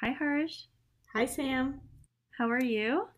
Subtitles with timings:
[0.00, 0.66] Hi, Harsh.
[1.14, 1.80] Hi, Sam.
[2.36, 3.08] How are you?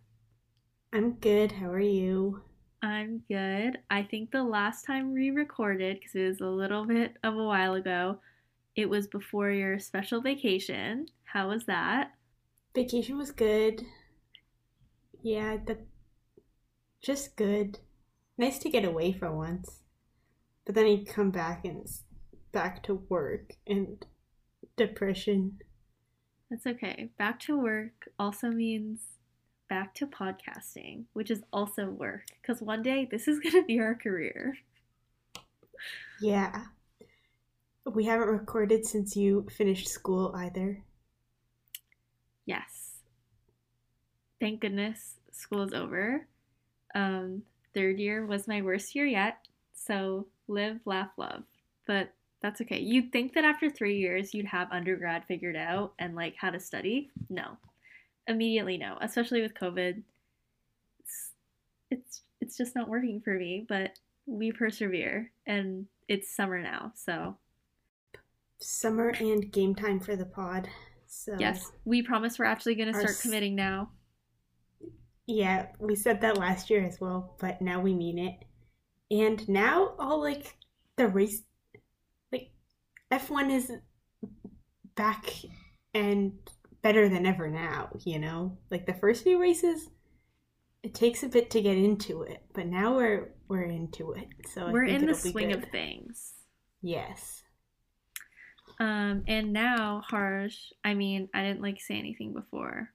[0.92, 1.52] I'm good.
[1.52, 2.42] How are you?
[2.83, 3.79] I'm good.
[3.90, 7.44] I think the last time we recorded, because it was a little bit of a
[7.44, 8.20] while ago,
[8.76, 11.06] it was before your special vacation.
[11.24, 12.12] How was that?
[12.75, 13.82] Vacation was good.
[15.22, 15.80] Yeah, but
[17.02, 17.79] just good.
[18.38, 19.82] Nice to get away for once.
[20.64, 22.04] But then you come back and it's
[22.52, 24.04] back to work and
[24.77, 25.58] depression.
[26.50, 27.10] That's okay.
[27.18, 29.00] Back to work also means
[29.68, 32.27] back to podcasting, which is also work.
[32.41, 34.59] Because one day this is going to be our career.
[36.20, 36.64] Yeah.
[37.84, 40.82] We haven't recorded since you finished school either.
[42.45, 43.01] Yes.
[44.40, 46.26] Thank goodness school is over.
[46.95, 47.42] Um,
[47.74, 49.38] third year was my worst year yet.
[49.74, 51.42] So live, laugh, love.
[51.87, 52.12] But
[52.46, 52.78] that's okay.
[52.78, 56.60] You'd think that after three years you'd have undergrad figured out and like how to
[56.60, 57.10] study.
[57.28, 57.56] No.
[58.28, 58.98] Immediately no.
[59.00, 60.01] Especially with COVID.
[61.01, 61.30] It's
[61.90, 67.37] it's it's just not working for me, but we persevere and it's summer now, so
[68.59, 70.69] Summer and game time for the pod.
[71.09, 73.91] So yes, we promise we're actually gonna start s- committing now.
[75.26, 78.44] Yeah, we said that last year as well, but now we mean it.
[79.10, 80.56] And now all like
[80.94, 81.43] the race
[83.12, 83.72] F1 is
[84.94, 85.32] back
[85.94, 86.32] and
[86.82, 88.59] better than ever now, you know?
[88.71, 89.88] Like the first few races
[90.87, 94.28] it takes a bit to get into it, but now we're we're into it.
[94.54, 96.34] So I We're think in the swing of things.
[96.81, 97.43] Yes.
[98.78, 102.91] Um, and now, Harsh, I mean, I didn't like say anything before,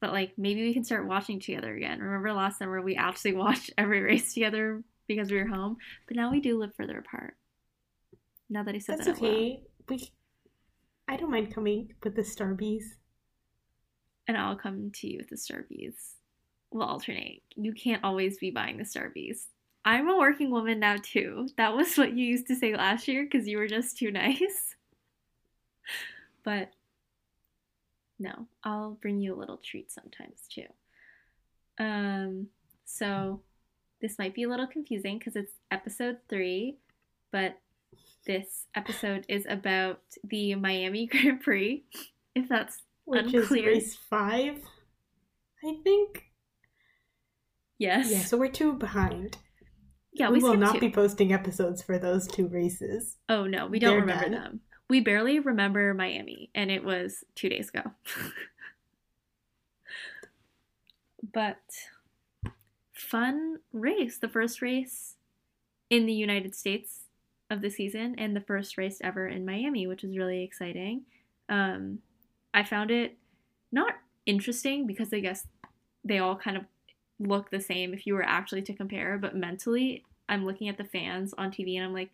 [0.00, 1.98] but like maybe we can start watching together again.
[1.98, 6.30] Remember last summer we actually watched every race together because we were home, but now
[6.30, 7.34] we do live further apart.
[8.54, 9.60] Now that I said That's that okay.
[9.88, 10.12] We
[11.08, 12.84] I don't mind coming with the Starbies.
[14.28, 15.94] and I'll come to you with the Starbies.
[16.70, 17.42] We'll alternate.
[17.56, 19.46] You can't always be buying the Starbies.
[19.84, 21.48] I'm a working woman now too.
[21.56, 24.76] That was what you used to say last year because you were just too nice.
[26.44, 26.72] But
[28.18, 30.66] no, I'll bring you a little treat sometimes too.
[31.78, 32.48] Um,
[32.84, 33.40] so
[34.02, 36.76] this might be a little confusing because it's episode three,
[37.32, 37.58] but
[38.26, 41.84] this episode is about the Miami Grand Prix.
[42.34, 43.68] If that's Which Unclear.
[43.70, 44.58] is race five,
[45.64, 46.24] I think.
[47.78, 49.36] yes, Yeah, so we're two behind.
[50.12, 50.80] yeah, we, we, will not two.
[50.80, 53.16] be posting episodes for those two races.
[53.28, 54.32] Oh no, we don't They're remember done.
[54.32, 54.60] them.
[54.90, 57.82] We barely remember Miami, and it was two days ago.
[61.32, 61.56] but
[62.92, 64.18] fun race.
[64.18, 65.14] The first race
[65.90, 67.03] in the United States
[67.54, 71.02] of the season, and the first race ever in Miami, which is really exciting.
[71.48, 72.00] Um,
[72.52, 73.16] I found it
[73.72, 73.94] not
[74.26, 75.46] interesting because I guess
[76.04, 76.64] they all kind of
[77.18, 80.84] look the same if you were actually to compare, but mentally, I'm looking at the
[80.84, 82.10] fans on TV and I'm like,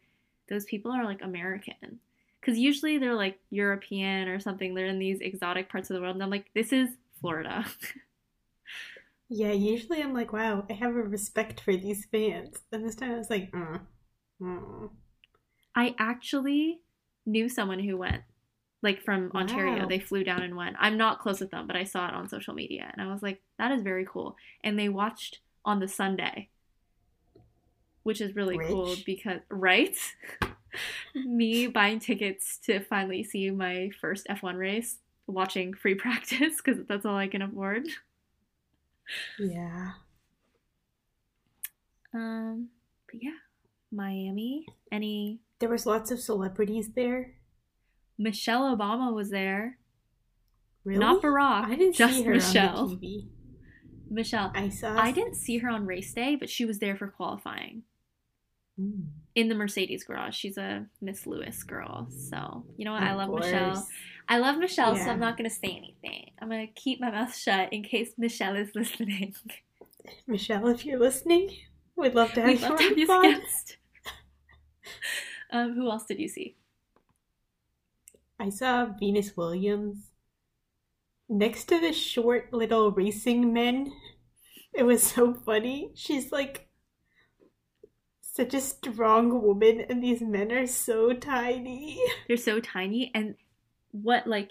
[0.49, 2.01] those people are like American.
[2.41, 4.75] Because usually they're like European or something.
[4.75, 6.17] They're in these exotic parts of the world.
[6.17, 6.89] And I'm like, this is
[7.21, 7.67] Florida.
[9.33, 12.57] Yeah, usually I'm like, wow, I have a respect for these fans.
[12.72, 13.78] And this time I was like, uh,
[14.45, 14.89] uh.
[15.81, 16.81] I actually
[17.25, 18.23] knew someone who went,
[18.83, 19.85] like from Ontario.
[19.85, 19.89] Wow.
[19.89, 20.77] They flew down and went.
[20.79, 22.91] I'm not close with them, but I saw it on social media.
[22.93, 24.37] And I was like, that is very cool.
[24.63, 26.51] And they watched on the Sunday,
[28.03, 29.97] which is really cool because, right?
[31.15, 37.07] Me buying tickets to finally see my first F1 race, watching free practice because that's
[37.07, 37.89] all I can afford.
[39.39, 39.93] Yeah.
[42.13, 42.69] Um,
[43.11, 43.39] but yeah,
[43.91, 44.67] Miami.
[44.93, 47.34] Any There was lots of celebrities there.
[48.19, 49.78] Michelle Obama was there.
[50.84, 50.98] Really?
[51.00, 51.66] Not Barack.
[51.66, 52.78] I didn't just see her Michelle.
[52.78, 53.26] on the TV.
[54.10, 54.50] Michelle.
[54.54, 54.98] I saw.
[54.98, 57.82] I didn't see her on race day, but she was there for qualifying
[58.81, 60.34] Mm, in the Mercedes garage.
[60.34, 62.09] She's a Miss Lewis girl.
[62.10, 63.03] So, you know what?
[63.03, 63.88] I of love Michelle.
[64.28, 66.30] I love Michelle, so I'm not going to say anything.
[66.41, 69.34] I'm going to keep my mouth shut in case Michelle is listening.
[70.27, 71.51] Michelle, if you're listening,
[71.97, 73.41] we'd love to have We'd you on the
[75.51, 75.59] pod.
[75.59, 75.79] as a guest.
[75.79, 76.57] um, who else did you see?
[78.39, 80.13] I saw Venus Williams
[81.29, 83.93] next to the short little racing men.
[84.73, 85.91] It was so funny.
[85.95, 86.69] She's like
[88.21, 92.01] such a strong woman, and these men are so tiny.
[92.29, 93.35] They're so tiny, and
[93.93, 94.51] what like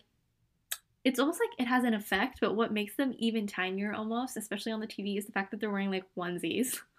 [1.04, 4.72] it's almost like it has an effect, but what makes them even tinier almost, especially
[4.72, 6.80] on the TV, is the fact that they're wearing like onesies.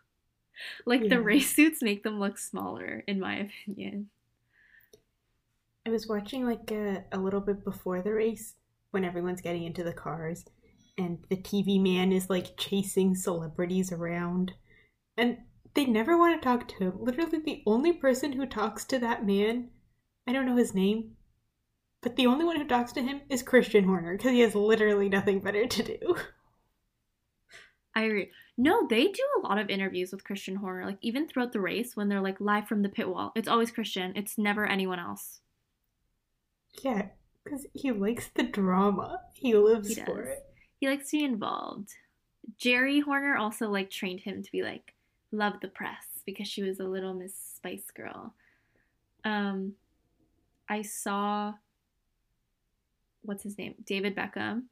[0.86, 1.08] like Yeah.
[1.08, 4.10] the race suits make them look smaller, in my opinion.
[5.86, 8.54] I was watching like a, a little bit before the race,
[8.92, 10.44] when everyone's getting into the cars
[10.98, 14.52] and the TV man is like chasing celebrities around.
[15.16, 15.38] And
[15.74, 16.94] they never want to talk to him.
[17.00, 19.70] Literally, the only person who talks to that man,
[20.26, 21.16] I don't know his name,
[22.02, 25.08] but the only one who talks to him is Christian Horner because he has literally
[25.08, 26.16] nothing better to do.
[27.94, 28.30] I agree.
[28.62, 30.84] No, they do a lot of interviews with Christian Horner.
[30.84, 33.70] Like even throughout the race, when they're like live from the pit wall, it's always
[33.70, 34.12] Christian.
[34.14, 35.40] It's never anyone else.
[36.84, 37.06] Yeah,
[37.42, 39.22] because he likes the drama.
[39.32, 40.44] He lives He for it.
[40.78, 41.88] He likes to be involved.
[42.58, 44.92] Geri Horner also like trained him to be like
[45.32, 48.34] love the press because she was a little Miss Spice girl.
[49.24, 49.72] Um,
[50.68, 51.54] I saw
[53.22, 54.64] what's his name, David Beckham,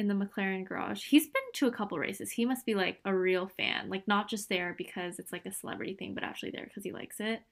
[0.00, 1.04] in the McLaren garage.
[1.04, 2.32] He's been to a couple races.
[2.32, 5.52] He must be like a real fan, like not just there because it's like a
[5.52, 7.42] celebrity thing, but actually there because he likes it.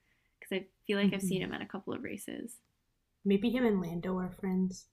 [0.40, 1.44] Because I feel like I've seen Mhm.
[1.46, 2.56] him at a couple of races.
[3.24, 4.86] Maybe him and Lando are friends.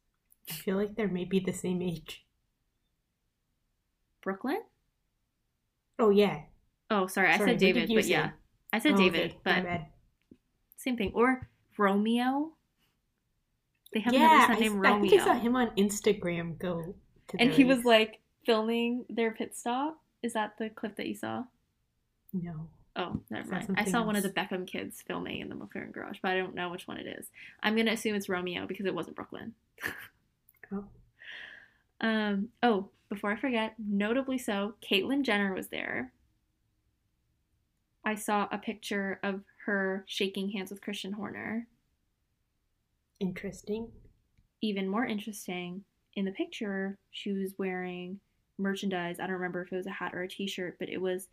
[0.49, 2.25] I feel like they're maybe the same age.
[4.21, 4.61] Brooklyn?
[5.97, 6.43] Oh, yeah.
[6.91, 8.09] Oh, sorry, I Sorry, said David, but say?
[8.11, 8.31] yeah,
[8.73, 9.81] I said Oh, David, okay, but.
[10.77, 11.11] Same thing.
[11.15, 12.51] Or Romeo.
[13.93, 15.09] They have yeah, another son I, named I Romeo.
[15.09, 16.95] think I saw him on Instagram go
[17.39, 19.99] and he was like filming their pit stop.
[20.23, 21.43] Is that the clip that you saw?
[22.33, 22.67] no.
[22.97, 23.75] Oh, never mind.
[23.77, 24.29] I saw one of the?
[24.29, 27.29] Beckham kids filming in the McLaren garage, but I don't know which one it is.
[27.61, 29.53] I'm gonna assume it's Romeo because it wasn't Brooklyn.
[30.71, 30.85] Oh.
[32.01, 32.49] Um.
[32.63, 36.11] Oh, before I forget, notably so, Caitlyn Jenner was there.
[38.03, 41.67] I saw a picture of her shaking hands with Christian Horner.
[43.19, 43.89] Interesting.
[44.61, 45.83] even more interesting,
[46.15, 48.19] in the picture, she was wearing
[48.57, 49.19] merchandise.
[49.19, 51.27] I don't remember if it was a hat or a t shirt, but it was,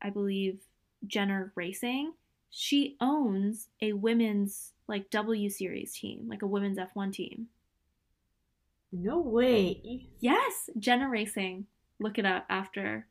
[0.00, 0.60] I believe,
[1.06, 2.12] Jenner Racing.
[2.50, 7.48] She owns a women's like W Series team, like a women's F1 team.
[8.92, 10.08] No way.
[10.20, 11.66] Yes, Jenner Racing.
[11.98, 13.06] Look it up after.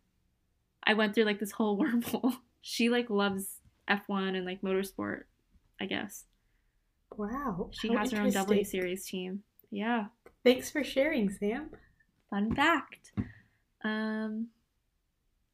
[0.83, 2.35] I went through like this whole wormhole.
[2.62, 3.57] She like loves
[3.89, 5.23] F1 and like motorsport,
[5.79, 6.25] I guess.
[7.18, 7.71] Wow.
[7.73, 8.63] She has her own W.
[8.63, 9.44] Series team.
[9.69, 10.06] Yeah.
[10.44, 11.70] Thanks for sharing, Sam.
[12.30, 13.12] Fun fact.
[13.84, 14.48] Um,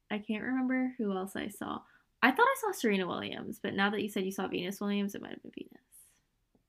[0.10, 1.80] I can't remember who else I saw.
[2.22, 5.14] I thought I saw Serena Williams, but now that you said you saw Venus Williams,
[5.16, 5.84] it might have been Venus.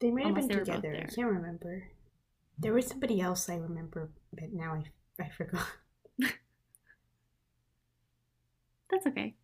[0.00, 1.06] They might have been they were both together.
[1.08, 1.84] I can't remember.
[2.58, 4.82] There was somebody else I remember, but now I
[5.22, 5.66] I forgot.
[8.90, 9.34] That's okay.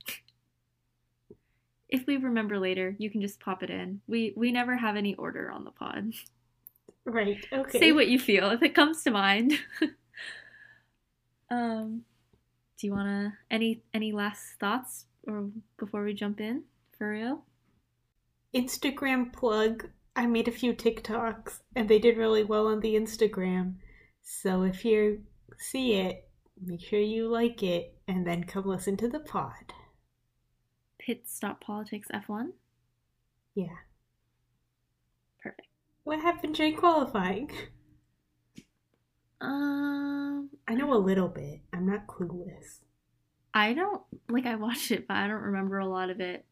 [1.88, 4.00] If we remember later, you can just pop it in.
[4.06, 6.12] We we never have any order on the pod.
[7.04, 7.44] Right.
[7.52, 7.78] Okay.
[7.78, 9.52] Say what you feel if it comes to mind.
[11.50, 12.02] um,
[12.78, 15.48] do you wanna any any last thoughts or
[15.78, 16.64] before we jump in
[16.96, 17.44] for real?
[18.54, 19.88] Instagram plug.
[20.16, 23.74] I made a few TikToks and they did really well on the Instagram.
[24.22, 25.24] So if you
[25.58, 26.28] see it,
[26.64, 29.74] make sure you like it and then come listen to the pod.
[30.98, 32.50] Pit stop politics F1.
[33.54, 33.76] Yeah.
[36.04, 37.50] What happened during qualifying?
[39.40, 41.60] Um, I know a little bit.
[41.72, 42.80] I'm not clueless.
[43.52, 46.44] I don't like I watched it, but I don't remember a lot of it.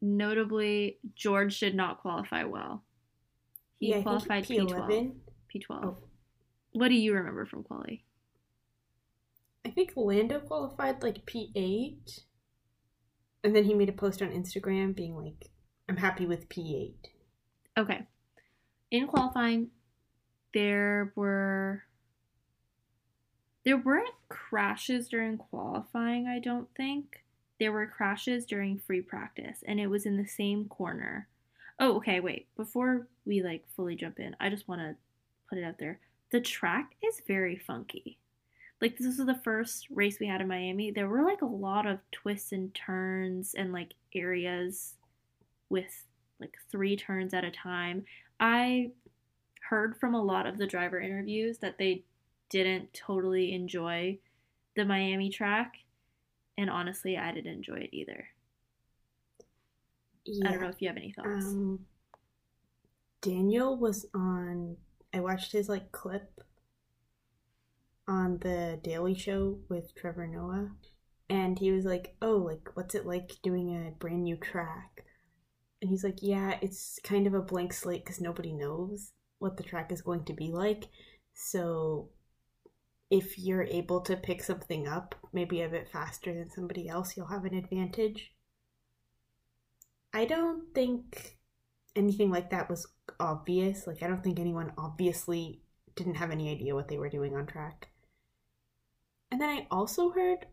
[0.00, 2.82] Notably, George did not qualify well.
[3.78, 4.70] He yeah, qualified P12.
[4.70, 5.12] P11.
[5.54, 5.84] P12.
[5.84, 5.96] Oh.
[6.72, 8.04] What do you remember from quali?
[9.64, 12.20] I think Lando qualified like P8.
[13.44, 15.50] And then he made a post on Instagram being like,
[15.88, 16.94] I'm happy with P8.
[17.78, 18.06] Okay.
[18.92, 19.70] In qualifying,
[20.52, 21.82] there were
[23.64, 27.24] there weren't crashes during qualifying, I don't think.
[27.58, 31.26] There were crashes during free practice and it was in the same corner.
[31.78, 32.48] Oh, okay, wait.
[32.54, 34.94] Before we like fully jump in, I just want to
[35.48, 35.98] put it out there.
[36.30, 38.18] The track is very funky.
[38.82, 40.90] Like this was the first race we had in Miami.
[40.90, 44.96] There were like a lot of twists and turns and like areas
[45.70, 46.04] with
[46.40, 48.04] like three turns at a time.
[48.42, 48.90] I
[49.70, 52.04] heard from a lot of the driver interviews that they
[52.50, 54.18] didn't totally enjoy
[54.74, 55.74] the Miami track.
[56.58, 58.26] And honestly, I didn't enjoy it either.
[60.24, 60.48] Yeah.
[60.48, 61.46] I don't know if you have any thoughts.
[61.46, 61.86] Um,
[63.20, 64.76] Daniel was on.
[65.14, 66.40] I watched his like clip
[68.08, 70.72] on the Daily Show with Trevor Noah,
[71.30, 75.04] and he was like, "Oh, like what's it like doing a brand new track?"
[75.82, 79.62] And he's like, "Yeah, it's kind of a blank slate because nobody knows what the
[79.62, 80.88] track is going to be like.
[81.34, 82.08] So
[83.10, 87.26] if you're able to pick something up, maybe a bit faster than somebody else, you'll
[87.26, 88.32] have an advantage."
[90.14, 91.38] I don't think
[91.96, 92.86] anything like that was
[93.20, 93.86] obvious.
[93.86, 95.62] Like, I don't think anyone obviously
[95.96, 97.88] didn't have any idea what they were doing on track.
[99.30, 100.46] And then I also heard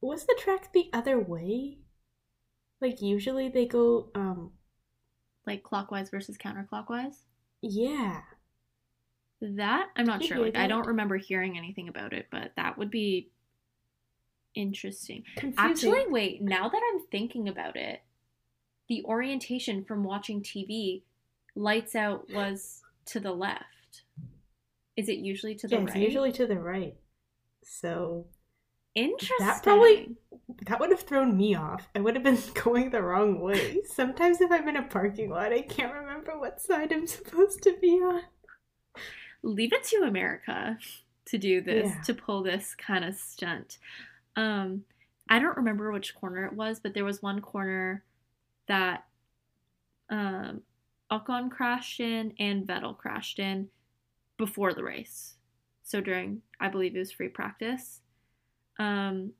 [0.00, 1.78] was the track the other way?
[2.80, 4.52] Like usually they go um
[5.46, 7.16] Like clockwise versus counterclockwise?
[7.62, 8.20] yeah.
[9.42, 10.38] That I'm not sure.
[10.38, 13.28] Like I don't remember hearing anything about it, but that would be
[14.54, 15.24] interesting.
[15.36, 15.92] Confusing.
[15.92, 18.00] Actually, wait, now that I'm thinking about it,
[18.88, 21.02] the orientation from watching TV,
[21.54, 23.64] lights out was to the left.
[24.96, 25.88] Is it usually to the yeah, right?
[25.88, 26.94] it's usually to the right.
[27.62, 28.24] So
[28.96, 29.46] Interesting.
[29.46, 30.16] That probably-
[30.62, 31.88] that would have thrown me off.
[31.94, 33.82] I would have been going the wrong way.
[33.84, 37.76] Sometimes if I'm in a parking lot, I can't remember what side I'm supposed to
[37.80, 38.22] be on.
[39.42, 40.78] leave it to America
[41.26, 42.02] to do this, Yeah.
[42.02, 43.78] to pull this kind of stunt.
[44.34, 44.84] Um,
[45.28, 48.04] I don't remember which corner it was, but there was one corner
[48.68, 49.04] that
[50.08, 50.62] um,
[51.10, 53.68] Ocon crashed in and Vettel crashed in
[54.36, 55.34] before the race.
[55.82, 58.00] So during, I believe it was free practice.
[58.78, 59.32] Um,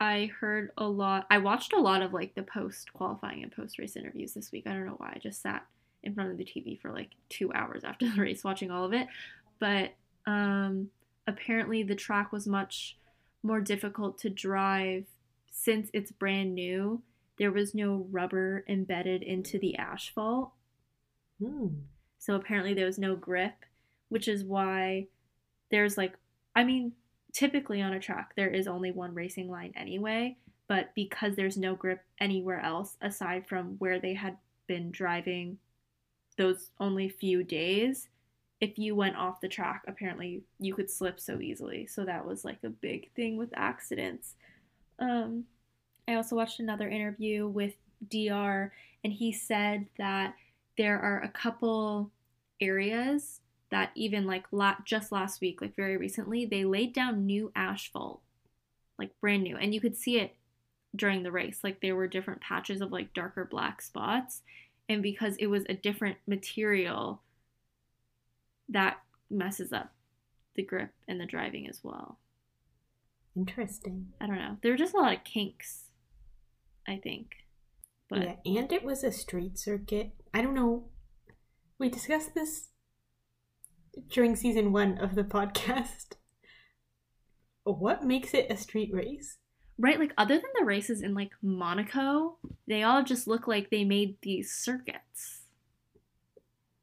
[0.00, 1.26] I heard a lot.
[1.30, 4.66] I watched a lot of like the post qualifying and post race interviews this week.
[4.66, 5.12] I don't know why.
[5.14, 5.66] I just sat
[6.02, 8.94] in front of the TV for like two hours after the race watching all of
[8.94, 9.08] it.
[9.58, 9.94] But
[10.26, 10.88] um,
[11.26, 12.96] apparently the track was much
[13.42, 15.04] more difficult to drive
[15.50, 17.02] since it's brand new.
[17.38, 20.52] There was no rubber embedded into the asphalt.
[21.42, 21.68] Hmm.
[22.18, 23.64] So apparently there was no grip,
[24.08, 25.08] which is why
[25.70, 26.14] there's like,
[26.54, 26.92] I mean,
[27.32, 30.36] typically on a track there is only one racing line anyway,
[30.68, 35.58] but because there's no grip anywhere else aside from where they had been driving
[36.36, 38.08] those only few days,
[38.60, 41.86] if you went off the track, apparently you could slip so easily.
[41.86, 44.34] So that was like a big thing with accidents.
[44.98, 45.44] Um,
[46.06, 47.74] I also watched another interview with
[48.08, 48.72] DR,
[49.02, 50.34] and he said that
[50.76, 52.10] there are a couple
[52.60, 57.52] areas that even like la- just last week, like very recently, they laid down new
[57.54, 58.20] asphalt,
[58.98, 60.34] like brand new, and you could see it
[60.94, 61.60] during the race.
[61.62, 64.42] Like there were different patches of like darker black spots,
[64.88, 67.22] and because it was a different material,
[68.68, 68.98] that
[69.30, 69.92] messes up
[70.56, 72.18] the grip and the driving as well.
[73.36, 74.08] Interesting.
[74.20, 74.56] I don't know.
[74.62, 75.84] There were just a lot of kinks,
[76.88, 77.36] I think.
[78.08, 80.10] But yeah, and it was a street circuit.
[80.34, 80.86] I don't know.
[81.78, 82.70] We discussed this
[84.08, 86.12] during season one of the podcast.
[87.64, 89.36] What makes it a street race?
[89.80, 92.36] right, like other than the races in like Monaco,
[92.68, 95.42] they all just look like they made these circuits.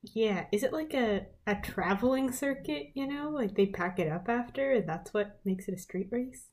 [0.02, 3.30] Yeah, is it like a, a traveling circuit, you know?
[3.30, 6.48] Like they pack it up after and that's what makes it a street race?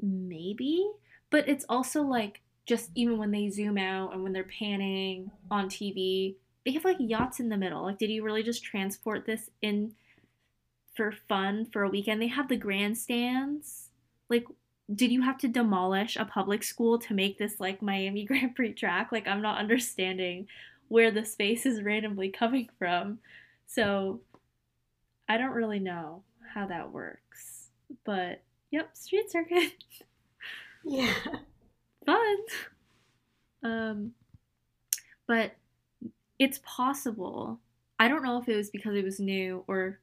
[0.00, 0.86] Maybe,
[1.30, 5.68] but it's also like just even when they zoom out and when they're panning on
[5.68, 7.82] TV, they have like yachts in the middle.
[7.82, 9.92] Like, did you really just transport this in
[10.94, 12.20] for fun for a weekend?
[12.20, 13.90] They have the grandstands.
[14.28, 14.46] Like,
[14.94, 18.72] did you have to demolish a public school to make this like Miami Grand Prix
[18.72, 19.12] track?
[19.12, 20.46] Like, I'm not understanding
[20.88, 23.18] where the space is randomly coming from.
[23.66, 24.20] So,
[25.28, 26.22] I don't really know
[26.54, 27.68] how that works.
[28.04, 29.72] But, yep, street circuit.
[30.84, 31.14] Yeah.
[32.06, 32.36] fun.
[33.62, 34.12] Um,
[35.26, 35.52] but
[36.38, 37.60] it's possible.
[37.98, 40.00] I don't know if it was because it was new or,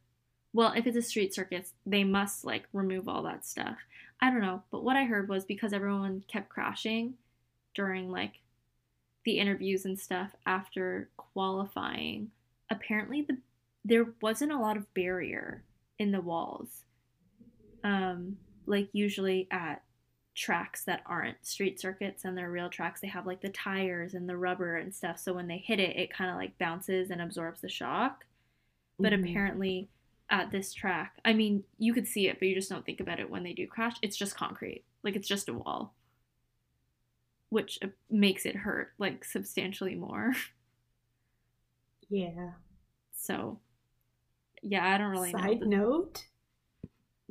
[0.53, 3.77] well, if it's a street circus, they must like remove all that stuff.
[4.21, 4.63] I don't know.
[4.71, 7.15] But what I heard was because everyone kept crashing
[7.73, 8.33] during like
[9.25, 12.31] the interviews and stuff after qualifying,
[12.69, 13.38] apparently the
[13.83, 15.63] there wasn't a lot of barrier
[15.97, 16.83] in the walls.
[17.83, 19.81] Um, like usually at
[20.35, 24.29] tracks that aren't street circuits and they're real tracks they have like the tires and
[24.29, 25.19] the rubber and stuff.
[25.19, 28.25] So when they hit it it kind of like bounces and absorbs the shock.
[29.00, 29.13] But Mhm.
[29.13, 29.89] apparently
[30.29, 33.19] at this track i mean you could see it but you just don't think about
[33.19, 33.97] it when they do crash.
[34.03, 34.85] It's just concrete.
[35.03, 35.95] Like it's just a wall.
[37.50, 40.33] Which uh, makes it hurt like substantially more.
[42.09, 42.51] Yeah.
[43.13, 43.59] so
[44.61, 46.25] yeah i don't really Side know note,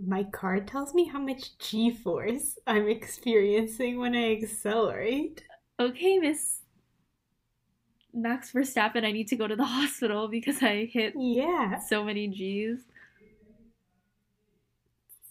[0.05, 5.45] my card tells me how much G force I'm experiencing when I accelerate.
[5.79, 6.59] okay miss
[8.13, 11.79] max verstappen i need to go to the hospital because i hit Yeah.
[11.79, 12.81] so many G's.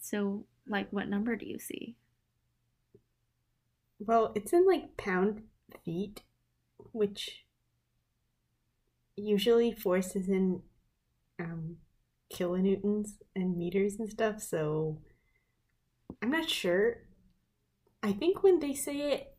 [0.00, 1.94] So, like, what number do you see?
[3.98, 5.42] Well, it's in like pound
[5.84, 6.22] feet,
[6.92, 7.44] which
[9.16, 10.62] usually force is in
[11.38, 11.76] um,
[12.32, 15.00] kilonewtons and meters and stuff, so
[16.22, 16.98] I'm not sure.
[18.02, 19.36] I think when they say it,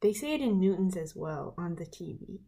[0.00, 2.40] they say it in newtons as well on the TV.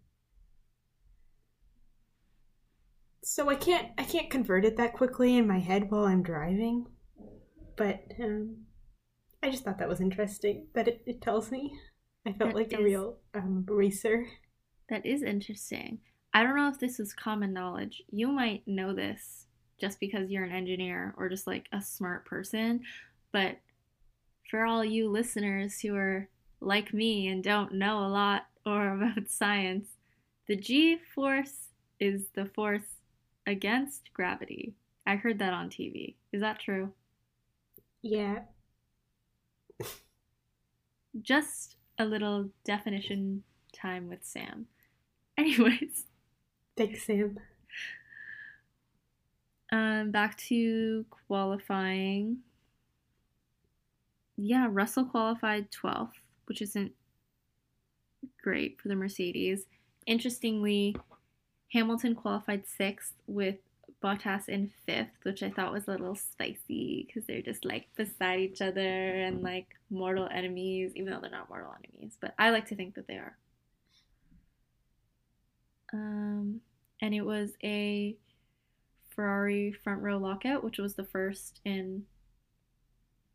[3.24, 6.86] So I can't I can't convert it that quickly in my head while I'm driving,
[7.76, 8.66] but um,
[9.42, 11.72] I just thought that was interesting that it, it tells me.
[12.26, 14.26] I felt That like a real um, racer.
[14.88, 16.00] That is interesting.
[16.34, 18.02] I don't know if this is common knowledge.
[18.10, 19.46] You might know this
[19.80, 22.82] just because you're an engineer or just like a smart person,
[23.32, 23.58] but
[24.50, 26.28] for all you listeners who are
[26.60, 29.88] like me and don't know a lot or about science,
[30.46, 31.68] the G force
[32.00, 33.00] is the force
[33.46, 34.74] against gravity.
[35.06, 36.16] I heard that on TV.
[36.32, 36.92] Is that true?
[38.02, 38.42] Yeah,
[41.20, 44.66] Just a little definition time with Sam.
[45.38, 46.06] Anyways,
[46.76, 47.38] thanks, Sam.
[49.70, 52.38] Um, back to qualifying.
[54.36, 56.12] Yeah, Russell qualified 12th,
[56.46, 56.92] which isn't
[58.42, 59.64] great for the Mercedes.
[60.06, 60.96] Interestingly,
[61.72, 63.56] Hamilton qualified 6th with
[64.02, 68.40] Bottas in 5th, which I thought was a little spicy because they're just like beside
[68.40, 72.66] each other and like mortal enemies, even though they're not mortal enemies, but I like
[72.68, 73.36] to think that they are.
[75.92, 76.60] Um,
[77.00, 78.16] and it was a
[79.10, 82.04] Ferrari front row lockout, which was the first in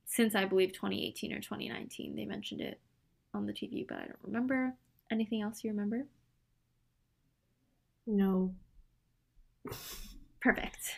[0.05, 2.15] since I believe 2018 or 2019.
[2.15, 2.79] They mentioned it
[3.33, 4.73] on the TV, but I don't remember.
[5.11, 6.07] Anything else you remember?
[8.05, 8.53] No.
[10.41, 10.95] Perfect.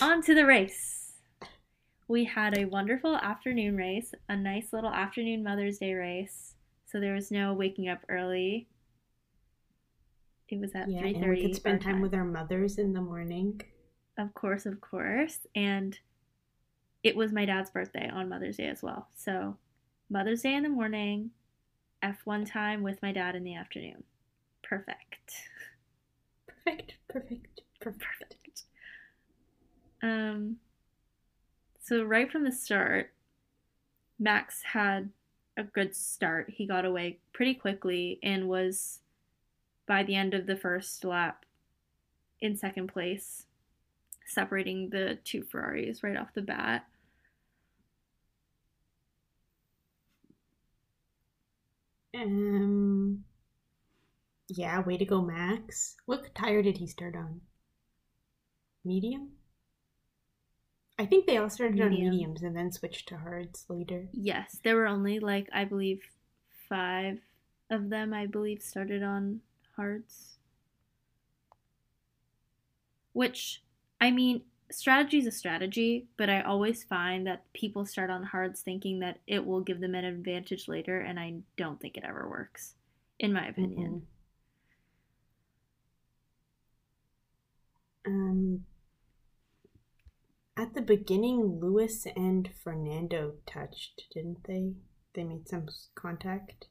[0.00, 1.12] On to the race.
[2.06, 6.54] We had a wonderful afternoon race, a nice little afternoon Mother's Day race.
[6.86, 8.68] So there was no waking up early.
[10.54, 13.60] It was at Yeah, and we could spend time with our mothers in the morning.
[14.16, 15.40] Of course, of course.
[15.56, 15.98] And
[17.02, 19.08] it was my dad's birthday on Mother's Day as well.
[19.16, 19.56] So,
[20.08, 21.30] Mother's Day in the morning,
[22.04, 24.04] F1 time with my dad in the afternoon.
[24.62, 25.32] Perfect.
[26.46, 28.00] Perfect, perfect, perfect.
[28.00, 28.62] Perfect.
[30.02, 30.56] Um
[31.80, 33.12] so right from the start,
[34.18, 35.10] Max had
[35.56, 36.48] a good start.
[36.48, 39.00] He got away pretty quickly and was
[39.86, 41.44] by the end of the first lap
[42.40, 43.46] in second place,
[44.26, 46.86] separating the two Ferraris right off the bat.
[52.14, 53.24] Um.
[54.48, 55.96] Yeah, way to go, Max.
[56.06, 57.40] What tire did he start on?
[58.84, 59.30] Medium?
[60.98, 61.92] I think they all started Medium.
[62.08, 64.06] on mediums and then switched to hards later.
[64.12, 66.02] Yes, there were only like I believe
[66.68, 67.18] five
[67.70, 68.12] of them.
[68.12, 69.40] I believe started on
[69.76, 70.38] hards.
[73.14, 73.62] Which
[74.00, 78.60] I mean, strategy is a strategy, but I always find that people start on hards
[78.60, 82.28] thinking that it will give them an advantage later, and I don't think it ever
[82.28, 82.74] works,
[83.18, 84.02] in my opinion.
[88.06, 88.64] Um.
[90.56, 94.74] At the beginning, Lewis and Fernando touched, didn't they?
[95.12, 96.66] They made some contact.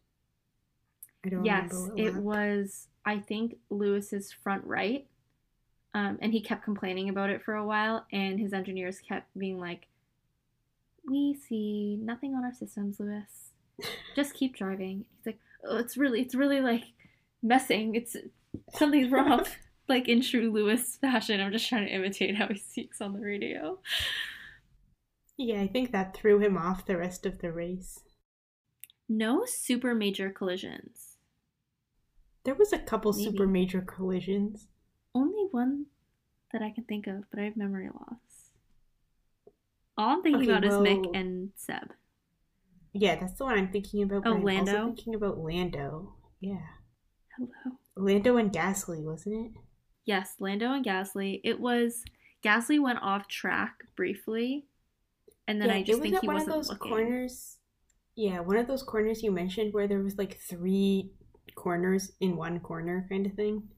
[1.25, 2.23] I don't Yes, remember what it lap.
[2.23, 2.87] was.
[3.05, 5.07] I think Lewis's front right,
[5.93, 9.59] um, and he kept complaining about it for a while, and his engineers kept being
[9.59, 9.87] like,
[11.05, 13.51] "We see nothing on our systems, Lewis.
[14.15, 16.85] Just keep driving." He's like, "Oh, it's really, it's really like
[17.41, 17.95] messing.
[17.95, 18.15] It's
[18.73, 19.45] something's wrong."
[19.89, 23.19] like in true Lewis fashion, I'm just trying to imitate how he speaks on the
[23.19, 23.79] radio.
[25.37, 27.99] Yeah, I think that threw him off the rest of the race.
[29.09, 31.12] No super major collisions.
[32.45, 33.31] There was a couple Maybe.
[33.31, 34.67] super major collisions.
[35.15, 35.87] Only one
[36.51, 38.51] that I can think of, but I have memory loss.
[39.97, 41.93] All I'm thinking Okay, about is Mick and Seb.
[42.93, 44.23] Yeah, that's the one I'm thinking about.
[44.25, 46.15] Oh, I'm also thinking about Lando.
[46.39, 46.61] Yeah,
[47.37, 47.77] Hello.
[47.95, 49.61] Lando and Gasly, wasn't it?
[50.05, 51.41] Yes, Lando and Gasly.
[51.43, 52.03] It was
[52.43, 54.65] Gasly went off track briefly,
[55.47, 56.91] and then yeah, I just it was think he one wasn't of those looking.
[56.91, 57.57] corners.
[58.15, 61.11] Yeah, one of those corners you mentioned where there was like three
[61.55, 63.69] corners in one corner, kind of thing.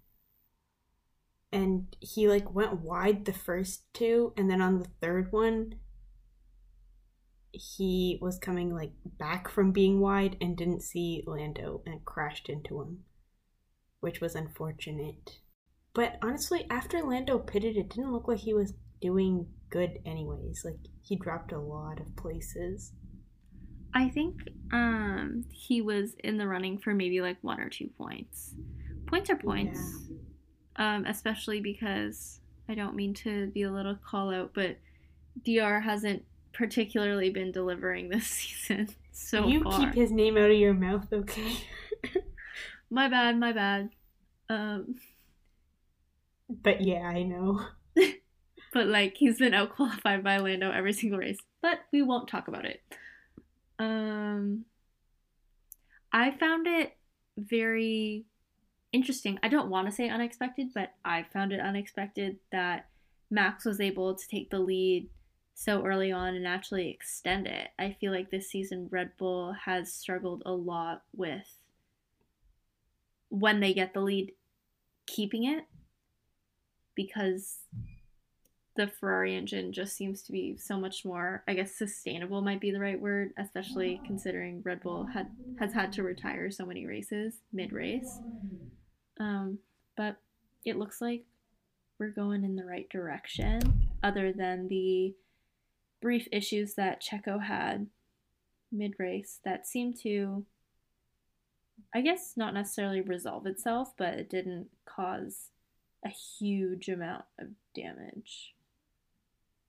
[1.52, 5.76] And he like went wide the first two, and then on the third one,
[7.52, 12.82] he was coming like back from being wide and didn't see Lando and crashed into
[12.82, 13.00] him,
[14.02, 15.38] which was unfortunate.
[15.94, 20.64] But honestly, after Lando pitted, it didn't look like he was doing good anyways.
[20.66, 22.92] Like he dropped a lot of places.
[23.96, 28.54] I think um he was in the running for maybe like one or two points.
[29.08, 29.80] Points are points.
[30.76, 34.78] Um, especially because I don't mean to be a little call out, but
[35.46, 38.28] DR hasn't particularly been delivering this
[38.68, 39.80] season so you far.
[39.80, 41.54] keep his name out of your mouth, okay?
[42.90, 43.90] My bad, my bad.
[44.50, 44.96] Um,
[46.50, 47.62] But yeah, I know.
[48.74, 51.38] but like he's been out qualified by Lando every single race.
[51.62, 52.82] But we won't talk about it.
[53.80, 54.66] Um
[56.12, 56.96] I found it
[57.38, 58.26] very
[58.94, 59.38] interesting.
[59.44, 62.88] I don't want to say unexpected, but I found it unexpected that
[63.30, 65.10] Max was able to take the lead
[65.54, 67.70] so early on and actually extend it.
[67.80, 71.58] I feel like this season Red Bull has struggled a lot with
[73.30, 74.32] when they get the lead
[75.08, 75.66] keeping it
[76.94, 77.58] because
[78.76, 82.72] the Ferrari engine just seems to be so much more, I guess sustainable might be
[82.72, 85.28] the right word, especially considering Red Bull had
[85.60, 88.20] has had to retire so many races mid-race.
[89.20, 89.60] Um,
[89.96, 90.18] but
[90.66, 91.24] it looks like
[92.00, 95.16] we're going in the right direction other than the
[96.02, 97.88] brief issues that Checo had
[98.72, 100.46] mid-race that seemed to
[101.94, 105.50] I guess not necessarily resolve itself, but it didn't cause
[106.06, 108.55] a huge amount of damage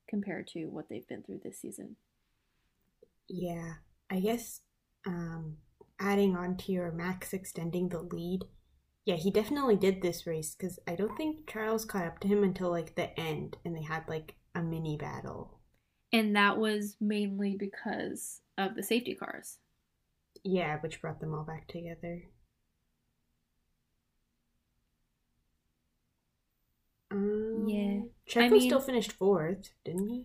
[0.08, 1.96] compared to what they've been through this season.
[3.28, 3.74] Yeah,
[4.10, 4.60] I guess
[5.06, 5.56] um,
[6.00, 8.44] adding on to your Max extending the lead,
[9.04, 12.42] yeah, he definitely did this race because I don't think Charles caught up to him
[12.42, 15.60] until like the end and they had like a mini battle.
[16.12, 19.58] And that was mainly because of the safety cars.
[20.44, 22.22] Yeah, which brought them all back together.
[27.16, 28.02] Um, Yeah.
[28.26, 30.24] Checo I mean- still finished fourth, didn't he?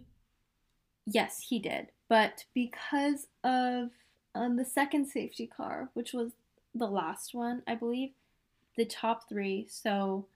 [1.06, 1.92] Yes, he did.
[2.08, 3.92] But because of
[4.34, 6.32] on the second safety car, which was
[6.74, 8.14] the last one, I believe,
[8.78, 10.28] the top three, so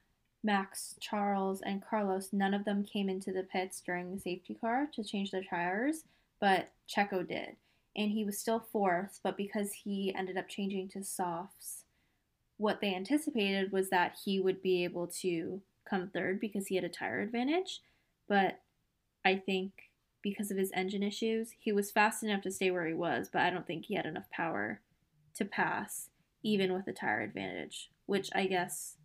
[0.42, 4.86] Max, Charles, and Carlos, none of them came into the pits during the safety car
[4.92, 6.04] to change their tires,
[6.40, 7.56] but Checo did.
[7.96, 11.84] And he was still fourth, but because he ended up changing to softs,
[12.58, 16.84] what they anticipated was that he would be able to come third because he had
[16.84, 17.80] a tire advantage.
[18.28, 18.60] But
[19.24, 19.72] I think
[20.22, 23.42] because of his engine issues, he was fast enough to stay where he was, but
[23.42, 24.80] I don't think he had enough power
[25.36, 26.10] to pass,
[26.42, 28.96] even with a tire advantage, which I guess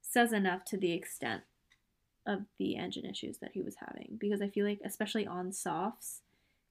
[0.00, 1.42] says enough to the extent
[2.26, 4.16] of the engine issues that he was having.
[4.18, 6.20] Because I feel like, especially on softs,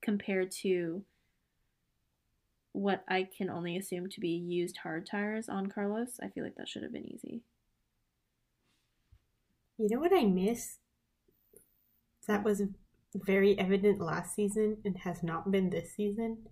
[0.02, 1.04] compared to
[2.72, 6.56] what I can only assume to be used hard tires on Carlos, I feel like
[6.56, 7.42] that should have been easy.
[9.78, 10.80] You know what I miss?
[12.28, 12.62] That was
[13.16, 16.48] very evident last season and has not been this season.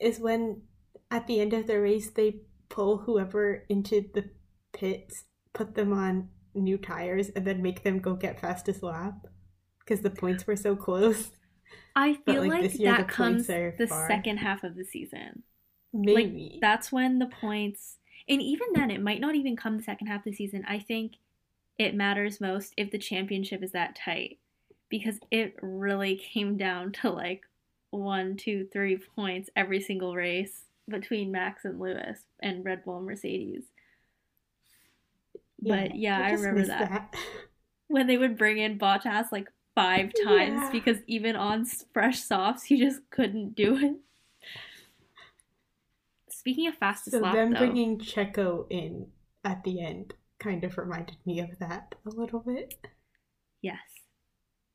[0.00, 0.62] Is when
[1.10, 4.30] at the end of the race they pull whoever into the
[4.72, 9.26] pits, put them on new tires, and then make them go get fastest lap
[9.80, 11.30] because the points were so close.
[11.94, 13.46] I But, feel like, like, this year, the that comes
[13.78, 14.06] the far.
[14.06, 15.42] second half of the season.
[15.92, 19.82] Maybe Like that's when the points and even then it might not even come the
[19.82, 20.64] second half of the season.
[20.66, 21.14] I think
[21.78, 24.38] it matters most if the championship is that tight.
[24.88, 27.42] Because it really came down to like
[27.90, 33.06] one, two, three points every single race between Max and Lewis and Red Bull and
[33.06, 33.64] Mercedes.
[35.60, 37.14] But yeah, I just remember miss that.
[37.88, 40.70] When they would bring in Bottas like five times Yeah.
[40.72, 43.96] because even on fresh softs he just couldn't do it.
[46.30, 49.06] Speaking of fastest So lap, them though, bringing Checo in
[49.44, 52.74] at the end kind of reminded me of that a little bit.
[53.62, 53.78] yes,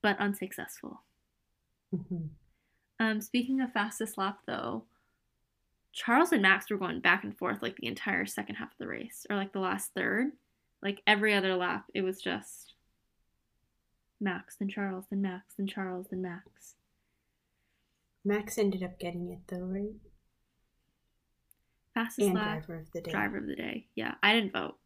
[0.02, 1.04] but unsuccessful.
[1.94, 2.30] Mhm.
[3.00, 4.86] Um, speaking of fastest lap, though,
[5.94, 8.88] Charles and Max were going back and forth like the entire second half of the
[8.88, 10.32] race, or like the last third.
[10.82, 12.74] Like every other lap, it was just
[14.20, 16.76] Max, and Charles, and Max, and Charles, and Max.
[18.24, 19.96] Max ended up getting it though, right?
[21.94, 23.12] Fastest And lap, driver of the day.
[23.12, 23.88] driver of the day.
[23.96, 24.78] Yeah, I didn't vote,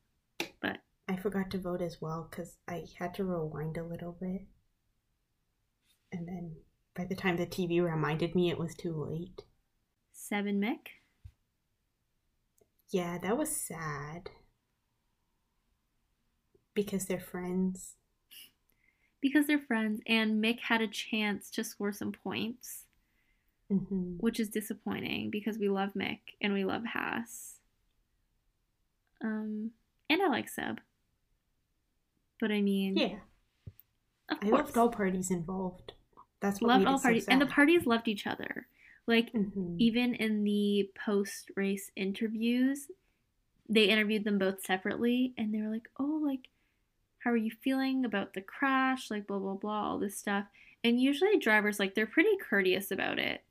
[1.07, 4.45] I forgot to vote as well because I had to rewind a little bit.
[6.11, 6.63] And then
[6.95, 9.43] by the time the TV reminded me, it was too late.
[10.11, 10.89] seven Mick.
[12.89, 14.31] Yeah, that was sad.
[16.75, 17.95] Because they're friends.
[19.19, 22.85] Because they're friends, and Mick had a chance to score some points.
[23.69, 27.59] hmm which is disappointing because we love Mick and we love Haas.
[29.23, 29.71] Um,
[30.09, 30.79] and I like Seb.
[32.39, 33.19] But I mean, Yeah,
[34.29, 35.93] of I course, loved all parties involved.
[36.39, 38.67] That's what loved all it so parties, and the parties loved each other.
[39.07, 39.77] Like Mhm.
[39.79, 42.87] even in the post race interviews,
[43.69, 46.49] they interviewed them both separately, and they were like, "Oh, like,
[47.19, 49.11] how are you feeling about the crash?
[49.11, 50.47] Like, blah blah blah, all this stuff."
[50.83, 53.43] And usually drivers like they're pretty courteous about it.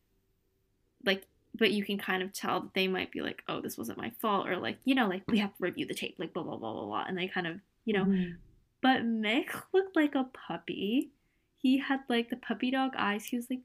[1.05, 3.99] Like, but you can kind of tell that they might be like, "Oh, this wasn't
[3.99, 6.43] my fault," or like, you know, like we have to review the tape, like blah
[6.43, 8.39] blah blah blah blah, and they kind of, you know, Mhm.
[8.85, 11.11] But Mick looked like a puppy.
[11.57, 13.25] He had like the puppy dog eyes.
[13.25, 13.63] He was like,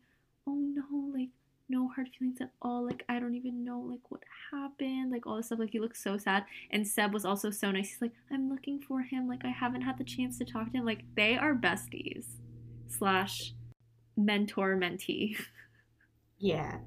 [0.48, 1.28] oh no, like
[1.68, 2.86] no hard feelings at all.
[2.86, 5.12] Like I don't even know like what happened.
[5.12, 5.60] Like all this stuff.
[5.60, 6.46] Like he looked so sad.
[6.72, 7.90] And Seb was also so nice.
[7.90, 9.28] He's like, I'm looking for him.
[9.28, 10.86] Like I haven't had the chance to talk to him.
[10.86, 12.24] Like they are besties
[12.88, 13.54] slash
[14.16, 15.36] mentor mentee.
[16.38, 16.78] Yeah.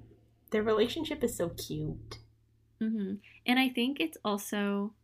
[0.52, 2.20] Their relationship is so cute.
[2.82, 3.16] Mm-hmm.
[3.44, 4.94] And I think it's also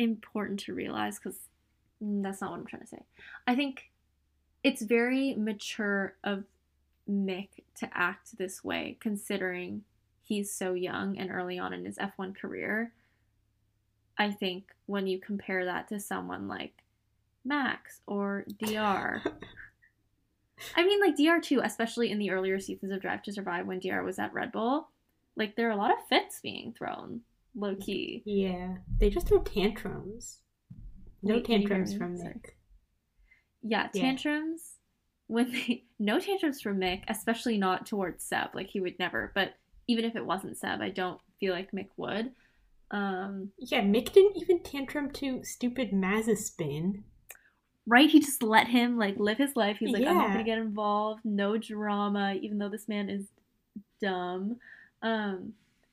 [0.00, 1.38] important to realize because
[2.00, 3.02] that's not what I'm trying to say.
[3.46, 3.90] I think
[4.64, 6.44] it's very mature of
[7.08, 9.82] Mick to act this way, considering
[10.22, 12.92] he's so young and early on in his F1 career.
[14.18, 16.74] I think when you compare that to someone like
[17.44, 19.22] Max or DR,
[20.76, 23.80] I mean, like DR too, especially in the earlier seasons of Drive to Survive when
[23.80, 24.88] DR was at Red Bull,
[25.36, 27.22] like there are a lot of fits being thrown,
[27.54, 28.22] low key.
[28.24, 30.38] Yeah, they just throw tantrums.
[31.22, 32.14] No Wait, can you hear tantrums from.
[32.16, 32.56] Nick.
[33.62, 34.02] Yeah, Yeah.
[34.02, 34.74] tantrums
[35.26, 38.54] when they no tantrums from Mick, especially not towards Seb.
[38.54, 39.32] Like he would never.
[39.34, 39.54] But
[39.86, 42.32] even if it wasn't Seb, I don't feel like Mick would.
[42.90, 47.02] Um, Yeah, Mick didn't even tantrum to stupid Mazepin.
[47.86, 48.08] right?
[48.10, 49.76] He just let him like live his life.
[49.78, 51.20] He's like, I'm not gonna get involved.
[51.24, 53.26] No drama, even though this man is
[54.00, 54.56] dumb.
[55.02, 55.52] Um,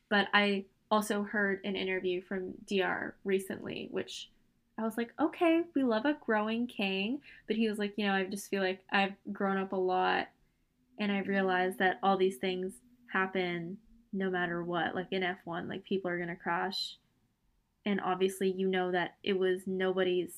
[0.10, 4.30] but I also heard an interview from DR recently, which
[4.78, 8.14] I was like, okay, we love a growing king, but he was like, you know,
[8.14, 10.28] I just feel like I've grown up a lot,
[11.00, 12.74] and I realized that all these things
[13.12, 13.78] happen
[14.14, 14.96] no matter what.
[14.96, 16.98] Like in F1, like people are gonna crash,
[17.86, 20.34] and obviously you know that it was nobody's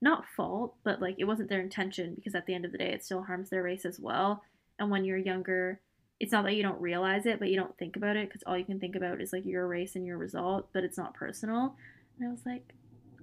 [0.00, 2.92] not fault, but like it wasn't their intention because at the end of the day,
[2.92, 4.42] it still harms their race as well.
[4.78, 5.80] And when you're younger,
[6.20, 8.56] it's not that you don't realize it, but you don't think about it because all
[8.56, 11.76] you can think about is like your race and your result, but it's not personal.
[12.18, 12.74] And I was like,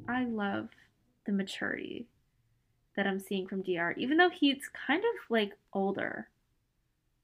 [0.07, 0.69] I love
[1.25, 2.07] the maturity
[2.95, 6.27] that I'm seeing from DR, even though he's kind of like older,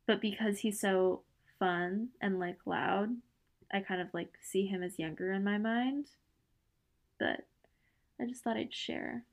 [0.07, 1.21] but because he's so
[1.59, 3.09] fun and like loud,
[3.73, 6.05] I kind of like see him as younger in my mind.
[7.19, 7.45] But
[8.19, 9.23] I just thought I'd share.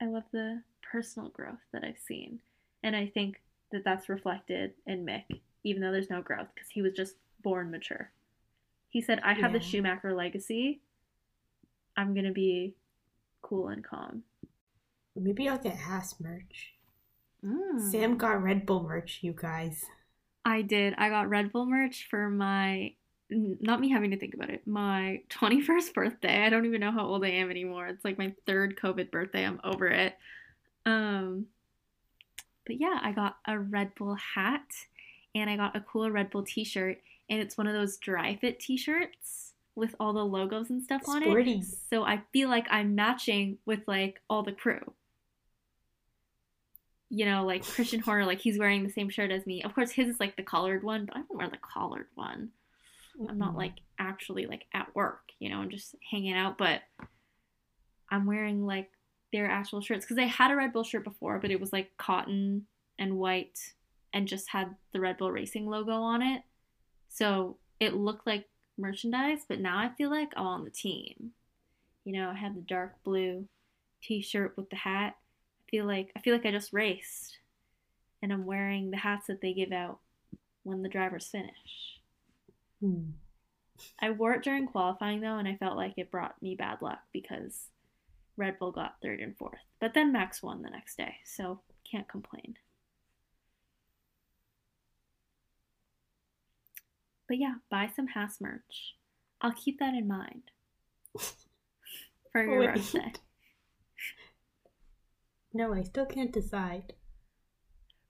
[0.00, 2.40] I love the personal growth that I've seen.
[2.82, 3.40] And I think
[3.72, 7.70] that that's reflected in Mick, even though there's no growth, because he was just born
[7.70, 8.10] mature.
[8.88, 10.80] He said, I have the Schumacher legacy.
[11.96, 12.74] I'm going to be
[13.42, 14.22] cool and calm.
[15.14, 16.74] Maybe I'll get Haas merch.
[17.44, 17.90] Mm.
[17.90, 19.84] Sam got Red Bull merch, you guys.
[20.44, 20.94] I did.
[20.96, 22.92] I got Red Bull merch for my
[23.28, 24.66] not me having to think about it.
[24.66, 26.44] My 21st birthday.
[26.44, 27.88] I don't even know how old I am anymore.
[27.88, 29.44] It's like my third COVID birthday.
[29.44, 30.14] I'm over it.
[30.84, 31.46] Um
[32.66, 34.66] but yeah, I got a Red Bull hat
[35.34, 36.98] and I got a cool Red Bull t-shirt
[37.28, 41.22] and it's one of those dry fit t-shirts with all the logos and stuff on
[41.22, 41.58] Sporty.
[41.58, 41.64] it.
[41.90, 44.92] So I feel like I'm matching with like all the crew.
[47.08, 49.62] You know, like Christian Horner, like he's wearing the same shirt as me.
[49.62, 52.50] Of course, his is like the collared one, but I don't wear the collared one.
[53.28, 56.82] I'm not like actually like at work, you know, I'm just hanging out, but
[58.10, 58.90] I'm wearing like
[59.36, 61.94] their actual shirts because I had a Red Bull shirt before, but it was like
[61.98, 62.66] cotton
[62.98, 63.74] and white
[64.14, 66.42] and just had the Red Bull Racing logo on it.
[67.10, 71.32] So it looked like merchandise, but now I feel like I'm on the team.
[72.04, 73.46] You know, I have the dark blue
[74.02, 75.16] t-shirt with the hat.
[75.60, 77.36] I feel like I feel like I just raced
[78.22, 79.98] and I'm wearing the hats that they give out
[80.62, 82.00] when the drivers finish.
[82.80, 83.10] Hmm.
[84.00, 87.00] I wore it during qualifying though, and I felt like it brought me bad luck
[87.12, 87.68] because
[88.36, 89.58] Red Bull got third and fourth.
[89.80, 92.56] But then Max won the next day, so can't complain.
[97.28, 98.94] But yeah, buy some Haas merch.
[99.40, 100.42] I'll keep that in mind
[102.32, 102.74] for your Wait.
[102.74, 103.12] birthday.
[105.52, 106.92] No, I still can't decide.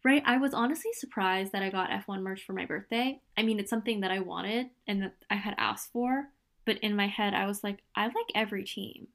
[0.05, 0.23] Right?
[0.25, 3.21] I was honestly surprised that I got F1 merch for my birthday.
[3.37, 6.29] I mean, it's something that I wanted and that I had asked for,
[6.65, 9.09] but in my head, I was like, I like every team.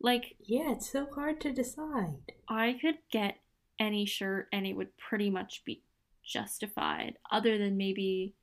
[0.00, 2.34] Like, Yeah, it's so hard to decide.
[2.48, 3.38] I could get
[3.78, 5.82] any shirt and it would pretty much be
[6.24, 8.34] justified, other than maybe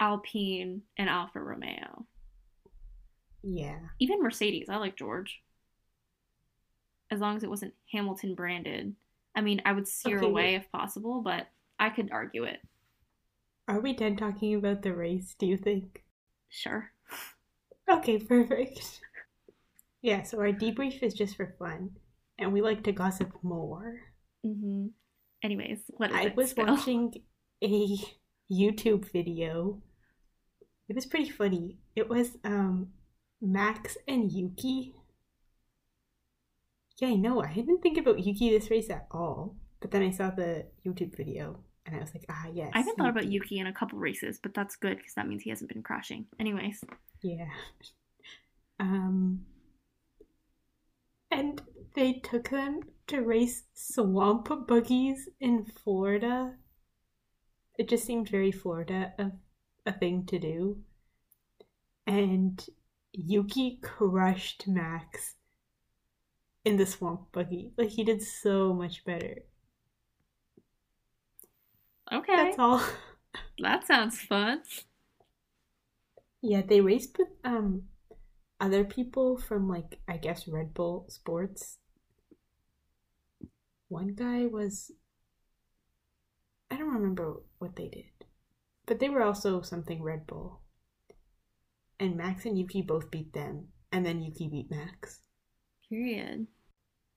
[0.00, 2.06] Alpine and Alfa Romeo.
[3.42, 3.78] Yeah.
[3.98, 5.42] Even Mercedes, I like George.
[7.10, 8.94] As long as it wasn't Hamilton branded.
[9.34, 10.54] I mean, I would steer Okay, away wait.
[10.54, 11.48] if possible, but
[11.80, 12.60] I could argue it.
[13.68, 16.02] Are we done talking about the race, do you think?
[16.48, 16.92] Sure.
[17.88, 19.00] Okay, perfect.
[20.06, 21.90] Yeah, so our debrief is just for fun,
[22.38, 23.98] and we like to gossip more.
[24.44, 24.86] hmm
[25.42, 26.66] Anyways, what I was Spill?
[26.66, 27.12] watching
[27.60, 27.96] a
[28.48, 29.82] YouTube video.
[30.88, 31.78] It was pretty funny.
[31.96, 32.92] It was um
[33.42, 34.94] Max and Yuki.
[36.98, 37.42] Yeah, I know.
[37.42, 39.56] I didn't think about Yuki this race at all.
[39.80, 42.70] But then I saw the YouTube video and I was like, ah, yes.
[42.74, 45.42] I haven't thought about Yuki in a couple races, but that's good because that means
[45.42, 46.26] he hasn't been crashing.
[46.38, 46.82] Anyways.
[47.22, 47.50] Yeah.
[48.78, 49.40] Um,
[51.36, 51.60] and
[51.94, 56.54] they took them to race swamp buggies in Florida.
[57.78, 59.32] It just seemed very Florida a,
[59.84, 60.78] a thing to do.
[62.06, 62.64] And
[63.12, 65.34] Yuki crushed Max
[66.64, 67.72] in the swamp buggy.
[67.76, 69.42] Like he did so much better.
[72.10, 72.36] Okay.
[72.36, 72.82] That's all.
[73.58, 74.62] That sounds fun.
[76.40, 77.82] Yeah, they raced with um
[78.60, 81.78] other people from like I guess Red Bull Sports.
[83.88, 84.90] One guy was
[86.70, 88.26] I don't remember what they did.
[88.86, 90.60] But they were also something Red Bull.
[91.98, 95.20] And Max and Yuki both beat them, and then Yuki beat Max.
[95.88, 96.46] Period.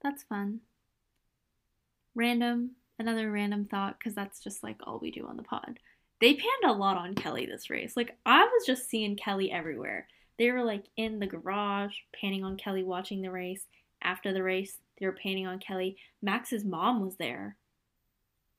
[0.01, 0.61] That's fun.
[2.15, 5.79] Random, another random thought, because that's just like all we do on the pod.
[6.21, 7.93] They panned a lot on Kelly this race.
[7.95, 10.07] Like, I was just seeing Kelly everywhere.
[10.39, 13.65] They were like in the garage, panning on Kelly watching the race.
[14.01, 15.97] After the race, they were panning on Kelly.
[16.21, 17.57] Max's mom was there,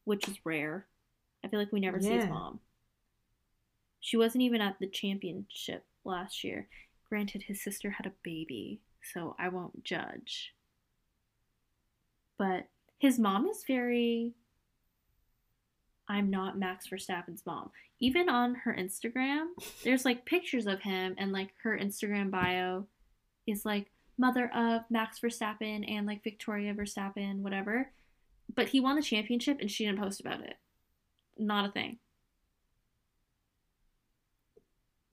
[0.05, 0.87] which is rare.
[1.43, 2.61] I feel like we never see his mom.
[3.99, 6.69] She wasn't even at the championship last year.
[7.09, 10.53] Granted, his sister had a baby, so I won't judge.
[12.37, 14.35] But his mom is very.
[16.11, 17.71] I'm not Max Verstappen's mom.
[18.01, 19.45] Even on her Instagram,
[19.85, 22.87] there's like pictures of him, and like her Instagram bio
[23.47, 27.93] is like mother of Max Verstappen and like Victoria Verstappen, whatever.
[28.53, 30.55] But he won the championship and she didn't post about it.
[31.39, 31.99] Not a thing.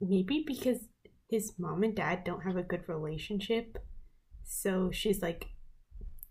[0.00, 0.88] Maybe because
[1.30, 3.78] his mom and dad don't have a good relationship.
[4.44, 5.46] So she's like,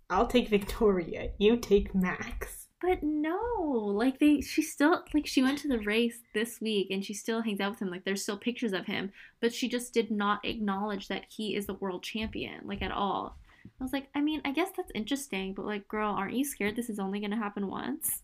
[0.10, 2.67] I'll take Victoria, you take Max.
[2.80, 7.04] But no, like they, she still like she went to the race this week and
[7.04, 7.90] she still hangs out with him.
[7.90, 9.12] Like there's still pictures of him,
[9.42, 13.38] but she just did not acknowledge that he is the world champion, like at all.
[13.66, 16.76] I was like, I mean, I guess that's interesting, but like, girl, aren't you scared
[16.76, 18.22] this is only gonna happen once?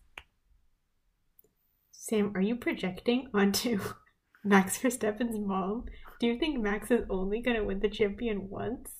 [1.90, 3.80] Sam, are you projecting onto
[4.44, 5.86] Max Verstappen's mom?
[6.20, 8.92] Do you think Max is only going to win the champion once?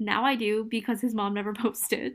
[0.00, 2.14] Now I do because his mom never posted.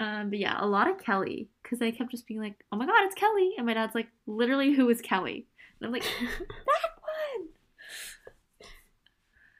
[0.00, 2.86] Um, but yeah, a lot of Kelly because I kept just being like, "Oh my
[2.86, 5.46] god, it's Kelly," and my dad's like, "Literally, who is Kelly?"
[5.78, 7.48] And I'm like, "That one."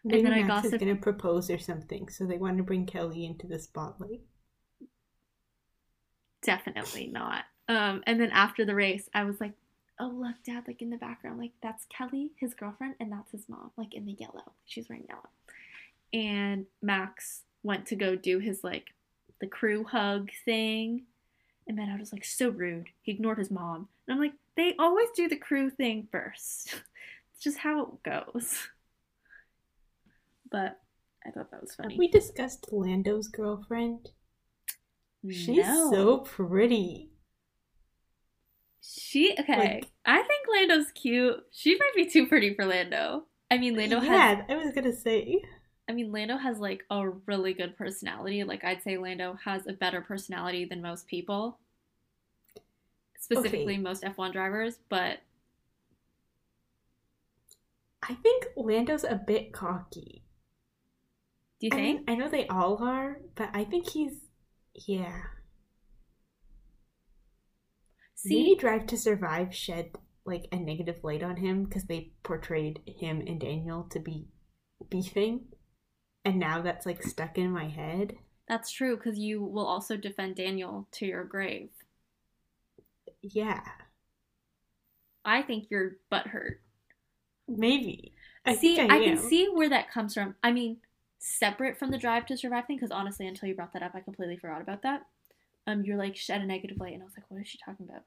[0.02, 2.62] Maybe then I Max is gossiped- going to propose or something, so they want to
[2.62, 4.22] bring Kelly into the spotlight.
[6.42, 7.44] Definitely not.
[7.68, 9.52] Um, and then after the race, I was like,
[10.00, 10.64] "Oh look, Dad!
[10.66, 14.06] Like in the background, like that's Kelly, his girlfriend, and that's his mom, like in
[14.06, 14.52] the yellow.
[14.64, 15.28] She's wearing yellow."
[16.14, 18.86] And Max went to go do his like
[19.40, 21.04] the crew hug thing,
[21.66, 22.88] and dad was like so rude.
[23.02, 26.74] He ignored his mom, and I'm like, they always do the crew thing first.
[27.34, 28.68] it's just how it goes.
[30.50, 30.80] But
[31.26, 31.94] I thought that was funny.
[31.94, 34.10] Have we discussed Lando's girlfriend?
[35.28, 35.90] She's No.
[35.92, 37.10] so pretty.
[38.82, 39.56] She okay.
[39.56, 41.36] Like- I think Lando's cute.
[41.52, 43.24] She might be too pretty for Lando.
[43.50, 44.08] I mean, Lando has.
[44.08, 45.42] yeah, I was to say.
[45.90, 48.44] I mean, Lando has like a really good personality.
[48.44, 51.58] Like I'd say Lando has a better personality than most people,
[53.18, 53.78] specifically Okay.
[53.78, 54.78] most F1 drivers.
[54.88, 55.20] But
[58.02, 60.22] I think Lando's a bit cocky.
[61.60, 62.02] do you I think?
[62.02, 64.20] mean, I know they all are, but I think he's.
[64.74, 65.22] Yeah.
[68.14, 72.80] See, Maybe Drive to Survive shed like a negative light on him because they portrayed
[72.86, 74.28] him and Daniel to be
[74.90, 75.48] beefing,
[76.24, 78.16] and now that's like stuck in my head.
[78.48, 81.70] that's true because you will also defend Daniel to your grave.
[83.22, 83.62] Yeah,
[85.24, 86.56] I think you're butthurt.
[87.48, 88.14] maybe.
[88.46, 90.34] I see, think I, I, can see where that comes from.
[90.42, 90.78] I mean,
[91.18, 94.00] separate from the drive to survive thing, because honestly, until you brought that up, I
[94.00, 95.02] completely forgot about that.
[95.66, 97.86] Um, you're like shed a negative light, and I was like, what is she talking
[97.88, 98.02] about?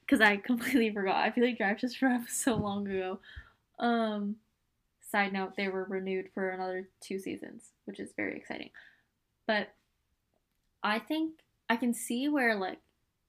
[0.00, 1.16] Because I completely forgot.
[1.16, 3.20] I feel like Drive to Survive was so long ago.
[3.78, 4.36] Um,
[5.10, 8.70] side note, they were renewed for another two seasons, which is very exciting.
[9.46, 9.68] But
[10.82, 12.78] I think I can see where, like,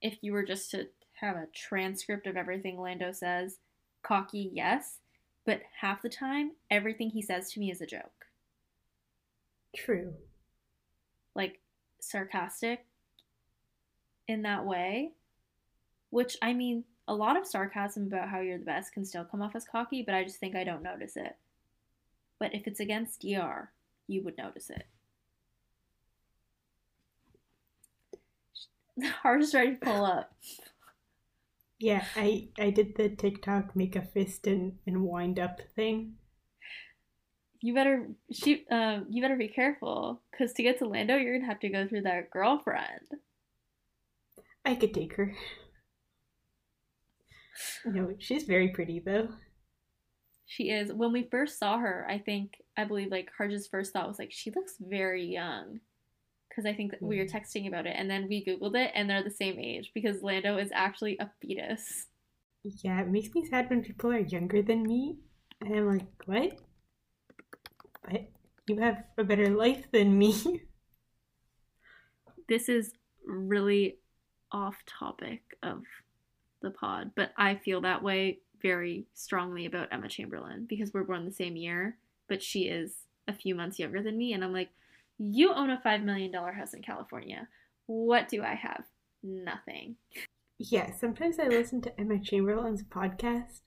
[0.01, 3.57] if you were just to have a transcript of everything Lando says,
[4.03, 4.97] cocky, yes,
[5.45, 8.25] but half the time, everything he says to me is a joke.
[9.75, 10.13] True.
[11.35, 11.59] Like,
[11.99, 12.85] sarcastic
[14.27, 15.11] in that way.
[16.11, 19.41] Which, I mean, a lot of sarcasm about how you're the best can still come
[19.41, 21.35] off as cocky, but I just think I don't notice it.
[22.39, 23.71] But if it's against DR,
[24.07, 24.83] you would notice it.
[28.97, 30.33] The hardest ready to pull up.
[31.79, 36.15] Yeah, I I did the TikTok make a fist and, and wind up thing.
[37.61, 38.59] You better shoot.
[38.69, 41.87] Um, you better be careful, because to get to Lando, you're gonna have to go
[41.87, 43.07] through that girlfriend.
[44.65, 45.33] I could take her.
[47.85, 49.29] No, she's very pretty though.
[50.51, 50.91] She is.
[50.91, 54.31] When we first saw her, I think I believe like Harj's first thought was like
[54.31, 55.79] she looks very young,
[56.49, 57.31] because I think that we were Mhm.
[57.31, 60.57] texting about it, and then we googled it, and they're the same age because Lando
[60.57, 62.07] is actually a fetus.
[62.63, 65.19] Yeah, it makes me sad when people are younger than me.
[65.61, 66.59] And I'm like, what?
[68.03, 68.31] But
[68.67, 70.33] you have a better life than me.
[72.47, 72.91] this is
[73.23, 73.99] really
[74.51, 75.83] off topic of
[76.61, 81.25] the pod, but I feel that way very strongly about Emma Chamberlain because we're born
[81.25, 81.97] the same year,
[82.27, 82.93] but she is
[83.27, 84.33] a few months younger than me.
[84.33, 84.69] And I'm like,
[85.17, 87.47] you own a $5 million house in California.
[87.85, 88.83] What do I have?
[89.23, 89.95] Nothing.
[90.57, 93.61] yeah, sometimes I listen to Emma Chamberlain's podcast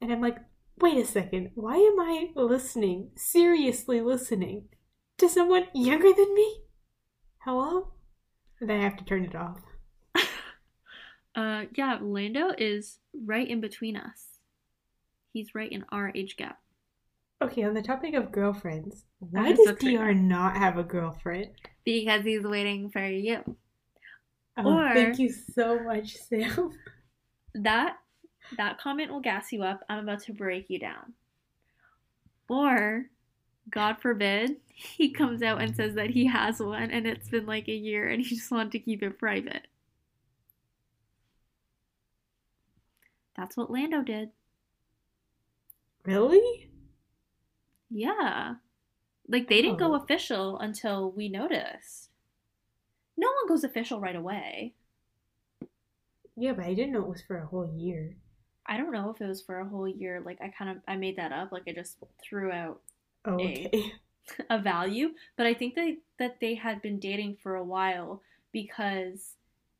[0.00, 0.38] and I'm like,
[0.80, 4.68] wait a second, why am I listening, seriously listening,
[5.18, 6.62] to someone younger than me?
[7.38, 7.92] Hello?
[8.60, 9.60] And I have to turn it off.
[11.36, 14.38] Uh, yeah, Lando is right in between us.
[15.32, 16.58] He's right in our age gap.
[17.42, 19.74] Okay, on the topic of girlfriends, why does so.
[19.74, 21.48] DR not have a girlfriend?
[21.84, 23.42] Because he's waiting for you.
[24.56, 26.70] Oh, Or- thank you so much, Sam.
[27.54, 27.98] that
[28.56, 29.80] that comment will gas you up.
[29.90, 31.12] I'm about to break you down.
[32.48, 33.06] Or,
[33.68, 37.68] God forbid, he comes out and says that he has one and it's been like
[37.68, 39.66] a year and he just wanted to keep it private.
[43.36, 44.30] That's what Lando did.
[46.04, 46.70] Really?
[47.90, 48.54] Yeah.
[49.28, 52.10] Like they didn't go official until we noticed.
[53.16, 54.74] No one goes official right away.
[56.36, 58.16] Yeah, but I didn't know it was for a whole year.
[58.66, 60.20] I don't know if it was for a whole year.
[60.24, 61.52] Like I kind of I made that up.
[61.52, 62.80] Like I just threw out
[63.24, 63.92] Oh, A.
[64.50, 68.22] a value, but I think that that they had been dating for a while
[68.52, 69.34] because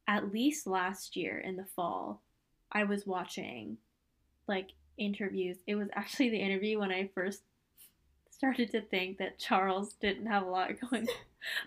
[0.08, 2.22] at least last year in the fall,
[2.76, 3.78] I was watching
[4.46, 4.68] like
[4.98, 5.56] interviews.
[5.66, 7.40] It was actually the interview when I first
[8.30, 11.08] started to think that Charles didn't have a lot going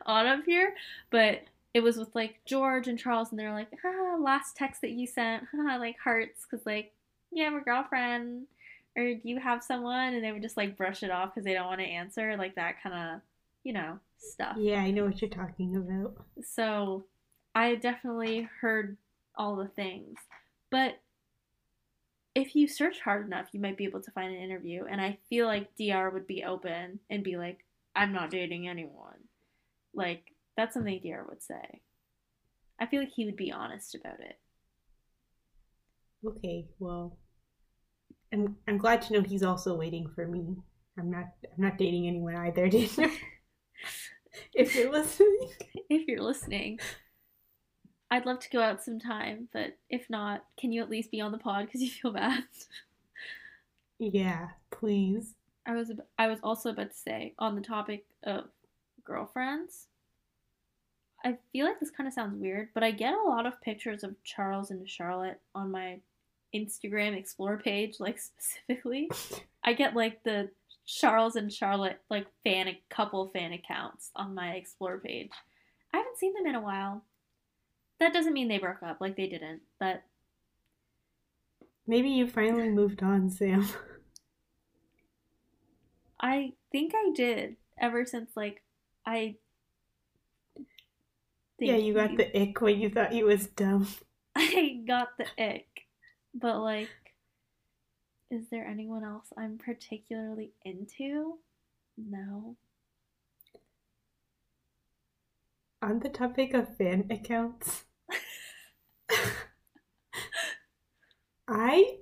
[0.05, 0.75] on up here,
[1.09, 1.41] but
[1.73, 5.07] it was with like George and Charles, and they're like, ah, last text that you
[5.07, 6.93] sent, ah, like hearts, because like,
[7.31, 8.45] you have a girlfriend,
[8.95, 10.13] or do you have someone?
[10.13, 12.53] And they would just like brush it off because they don't want to answer, like
[12.53, 13.21] that kind of,
[13.63, 14.57] you know, stuff.
[14.59, 16.23] Yeah, I know what you're talking about.
[16.43, 17.05] So
[17.55, 18.95] I definitely heard
[19.35, 20.19] all the things.
[20.71, 20.99] But
[22.35, 24.85] if you search hard enough, you might be able to find an interview.
[24.89, 27.65] And I feel like DR would be open and be like,
[27.95, 29.17] I'm not dating anyone.
[29.93, 31.81] Like, that's something DR would say.
[32.79, 34.37] I feel like he would be honest about it.
[36.25, 37.17] Okay, well,
[38.33, 40.55] I'm I'm glad to know he's also waiting for me.
[40.97, 42.89] I'm not I'm not dating anyone either, Daniel.
[44.53, 45.49] if you're listening,
[45.89, 46.79] If you're listening,
[48.11, 51.31] I'd love to go out sometime, but if not, can you at least be on
[51.31, 52.43] the pod because you feel bad?
[53.99, 55.35] yeah, please.
[55.65, 58.45] I was I was also about to say on the topic of
[59.03, 59.87] girlfriends.
[61.23, 64.03] I feel like this kind of sounds weird, but I get a lot of pictures
[64.03, 65.99] of Charles and Charlotte on my
[66.55, 69.09] Instagram explore page, like specifically.
[69.63, 70.49] I get like the
[70.85, 75.29] Charles and Charlotte like fan couple fan accounts on my explore page.
[75.93, 77.03] I haven't seen them in a while.
[77.99, 80.03] That doesn't mean they broke up, like they didn't, but
[81.89, 83.67] Maybe you finally moved on, Sam.
[86.19, 88.61] I think I did ever since like
[89.07, 89.37] I.
[91.57, 93.87] yeah, you got the ick when you thought he was dumb.
[94.35, 95.87] I got the ick,
[96.35, 96.89] but like,
[98.29, 101.39] is there anyone else I'm particularly into?
[101.97, 102.55] No.
[105.81, 107.85] On the topic of fan accounts,
[111.47, 111.97] I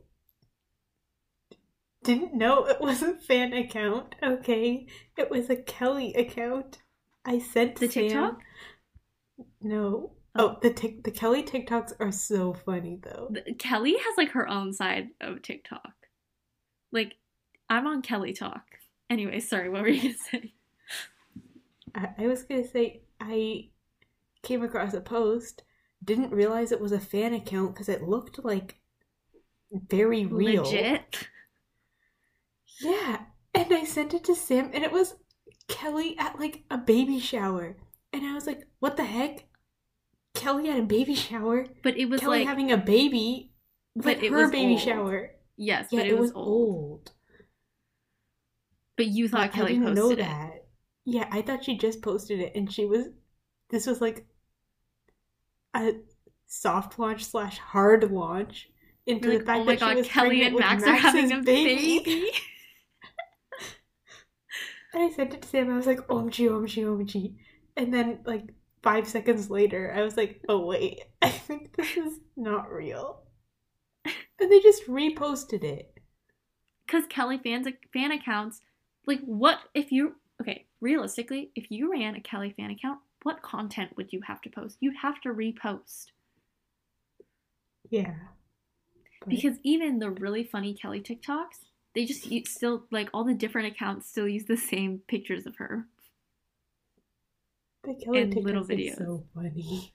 [2.03, 4.16] didn't know it was a fan account.
[4.24, 4.88] Okay,
[5.18, 6.80] it was a Kelly account.
[7.26, 8.39] I sent The Sam- TikTok?
[9.62, 10.12] No.
[10.14, 10.14] Oh.
[10.39, 13.30] Oh, the tic- the Kelly TikToks are so funny though.
[13.34, 15.93] Th- Kelly has like her own side of TikTok.
[16.91, 17.16] Like,
[17.70, 18.64] I'm on Kelly Talk.
[19.10, 20.53] Anyway, sorry, what were you gonna say?
[21.95, 23.70] I, I was gonna say I
[24.43, 25.64] came across a post,
[26.04, 28.80] didn't realize it was a fan account because it looked like
[29.72, 30.64] very real.
[30.64, 31.28] Legit.
[32.82, 33.22] Yeah.
[33.54, 35.16] And I sent it to Sam and it was
[35.68, 37.76] Kelly at like a baby shower.
[38.14, 39.45] And I was like, what the heck?
[40.34, 41.66] Kelly at a baby shower?
[41.84, 43.52] But it was Kelly like having a baby?
[43.95, 44.82] But it her baby old.
[44.82, 45.32] shower.
[45.58, 46.48] yes, Yeah, but it, was old.
[46.48, 47.12] old.
[48.95, 50.18] But you thought But Kelly I didn't posted know it.
[50.28, 50.66] that.
[51.06, 53.08] Yeah, I thought she just posted it and she was
[53.70, 54.26] this was like
[55.78, 55.94] a
[56.48, 58.70] soft launch slash hard launch
[59.06, 61.32] into You're the fact oh my that she god, was Kelly and Max are having
[61.32, 62.32] a baby.
[64.94, 65.72] And I sent it to Sam.
[65.72, 67.36] I was like, OMG, OMG, OMG.
[67.76, 71.02] And then, like, five seconds later, I was like, oh, wait.
[71.22, 73.22] I think this is not real.
[74.40, 75.94] And they just reposted it.
[76.86, 78.62] Because Kelly fans fan accounts,
[79.06, 83.95] like what if you okay, realistically, if you ran a Kelly fan account, what content
[83.97, 84.78] would you have to post?
[84.80, 86.07] You'd have to repost.
[87.89, 88.13] Yeah.
[89.20, 91.65] But- Because even the really funny Kelly TikToks,
[91.95, 95.55] they just use, still like all the different accounts still use the same pictures of
[95.57, 95.88] her.
[97.84, 98.97] the Kelly and little TikToks are videos.
[98.97, 99.93] so funny.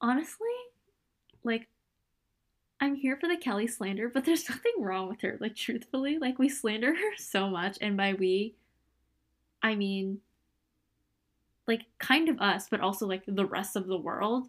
[0.00, 0.46] Honestly,
[1.44, 1.68] like
[2.80, 5.38] I'm here for the Kelly slander, but there's nothing wrong with her.
[5.40, 8.54] Like truthfully, like we slander her so much, and by we,
[9.62, 10.20] I mean
[11.70, 14.48] like kind of us, but also like the rest of the world.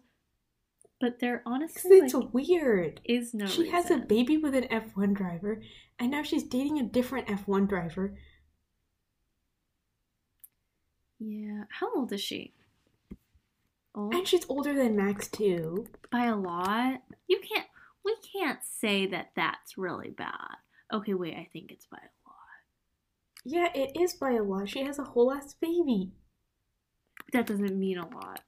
[1.00, 3.00] But they're honestly it's like, weird.
[3.04, 3.46] is no.
[3.46, 5.62] she has a baby with an F1 driver,
[5.98, 8.14] and now she's dating a different F1 driver.
[11.20, 11.64] Yeah.
[11.70, 12.54] How old is she?
[13.94, 15.86] Old And she's older than Max, too.
[16.10, 17.02] by a lot.
[17.28, 17.66] You can't.
[18.04, 20.56] We can't say that that's really bad.
[20.92, 21.34] Okay, wait.
[21.34, 22.42] I think it's by a lot.
[23.44, 24.68] Yeah, it is by a lot.
[24.68, 26.10] She has a whole ass baby.
[27.32, 28.40] That doesn't mean a lot.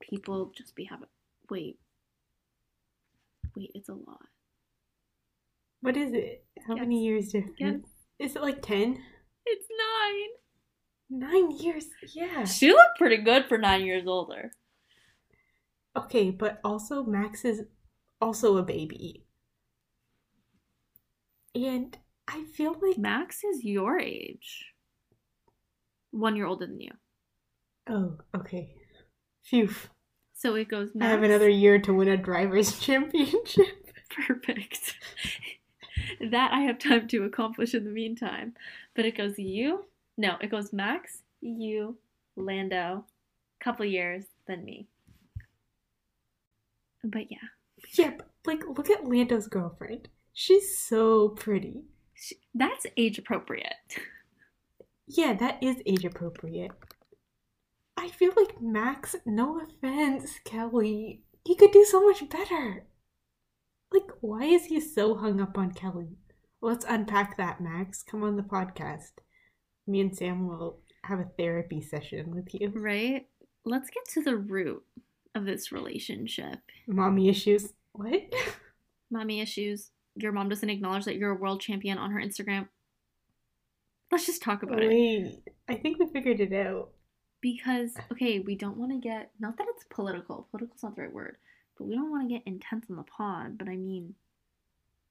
[0.00, 1.08] People just be having.
[1.48, 1.78] Wait.
[3.56, 4.26] Wait, it's a lot.
[5.80, 6.44] What is it?
[6.66, 7.04] How many Guess.
[7.04, 7.88] years difference?
[8.18, 8.98] Is it like 10?
[9.46, 9.66] It's
[11.10, 11.22] nine.
[11.30, 11.86] Nine years?
[12.14, 12.44] Yeah.
[12.44, 14.52] She looked pretty good for nine years older.
[15.96, 17.62] Okay, but also Max is
[18.20, 19.24] also a baby.
[21.54, 21.96] And
[22.28, 22.98] I feel like.
[22.98, 24.72] Max is your age.
[26.12, 26.92] One year older than you.
[27.90, 28.74] Oh, okay.
[29.42, 29.70] Phew.
[30.32, 33.66] So it goes I have another year to win a driver's championship.
[34.26, 34.94] Perfect.
[36.30, 38.54] that I have time to accomplish in the meantime.
[38.94, 39.86] But it goes you.
[40.16, 41.96] No, it goes Max, you,
[42.36, 43.04] Lando,
[43.60, 44.86] couple years, then me.
[47.02, 47.38] But yeah,
[47.94, 50.08] Yeah, but like, look at Lando's girlfriend.
[50.32, 51.82] She's so pretty.
[52.14, 53.74] she, that's age appropriate.
[55.12, 56.70] Yeah, that is age appropriate.
[58.00, 62.86] I feel like Max, no offense, Kelly, he could do so much better.
[63.92, 66.16] Like, why is he so hung up on Kelly?
[66.62, 68.02] Let's unpack that, Max.
[68.02, 69.10] Come on the podcast.
[69.86, 72.72] Me and Sam will have a therapy session with you.
[72.74, 73.26] Right?
[73.66, 74.82] Let's get to the root
[75.34, 76.58] of this relationship.
[76.88, 77.74] Mommy issues.
[77.92, 78.32] What?
[79.10, 79.90] Mommy issues.
[80.14, 82.68] Your mom doesn't acknowledge that you're a world champion on her Instagram.
[84.10, 84.88] Let's just talk about it.
[84.88, 86.92] Wait, I think we figured it out.
[87.40, 91.12] Because okay we don't want to get not that it's political political's not the right
[91.12, 91.36] word
[91.78, 94.14] but we don't want to get intense on the pod but i mean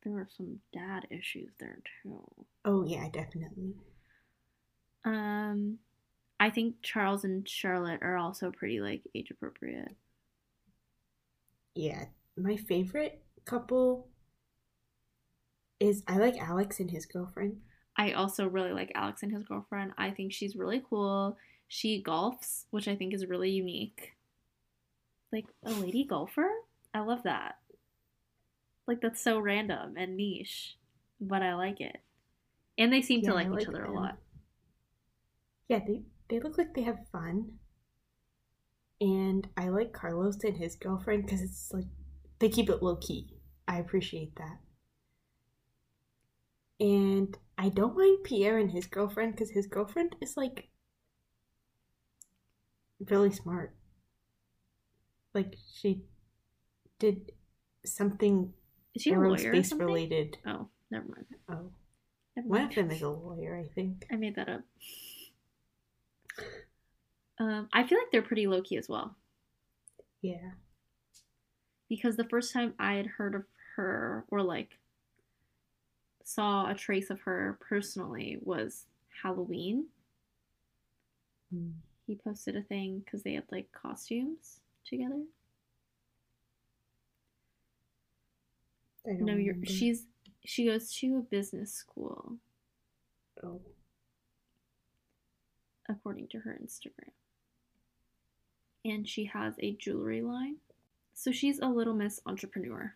[0.03, 2.21] there are some dad issues there too
[2.65, 3.73] Oh, yeah, definitely.
[5.05, 5.77] um
[6.39, 9.95] i think charles and charlotte are also pretty like age appropriate
[11.75, 12.05] Yeah,
[12.37, 14.07] my favorite couple
[15.79, 17.57] is I like Alex and his girlfriend.
[17.97, 21.37] i also really like alex and his girlfriend i think she's really cool
[21.69, 24.15] she golfs which i think is really unique
[25.31, 26.49] like a lady golfer
[26.93, 27.55] i love that
[28.87, 30.77] like that's so random and niche
[31.21, 31.97] but i like it
[32.77, 33.85] and they seem Yeah, to like, like each other them.
[33.85, 34.19] a lot
[35.69, 37.59] Yeah, they they look like they have fun.
[39.01, 41.87] And I like Carlos and his girlfriend because it's like
[42.39, 43.33] they keep it low key.
[43.67, 44.59] I appreciate that.
[46.81, 50.69] And I don't mind Pierre and his girlfriend because his girlfriend is like
[53.07, 53.73] really smart.
[55.33, 56.03] Like she
[56.99, 57.31] did
[57.85, 58.53] something
[58.95, 59.87] is she a lawyer or aerospace something?
[59.87, 60.37] related.
[60.45, 61.71] oh never mind Oh,
[62.35, 64.05] never one mind of them is a lawyer, I think.
[64.11, 64.61] i made that up
[67.39, 69.15] um i feel like they're pretty low-key as well
[70.21, 70.51] Yeah.
[71.87, 73.43] because the first time i had heard of
[73.77, 74.77] her or like
[76.25, 78.85] saw a trace of her personally was
[79.23, 79.85] halloween
[81.55, 81.73] Mm.
[82.09, 85.21] He posted a thing because they had like costumes together.
[89.05, 89.65] No, you're remember.
[89.67, 90.05] she's
[90.43, 92.37] she goes to a business school
[93.43, 93.61] Oh.
[95.87, 97.11] according to her Instagram.
[98.83, 100.55] And she has a jewelry line.
[101.13, 102.95] So she's a little miss entrepreneur.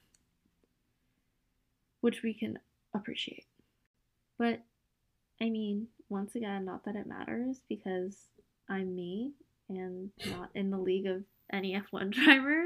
[2.01, 2.57] Which we can
[2.95, 3.45] appreciate.
[4.39, 4.61] But
[5.39, 8.17] I mean, once again, not that it matters because
[8.69, 9.33] I'm me
[9.69, 12.65] and not in the league of any F1 driver.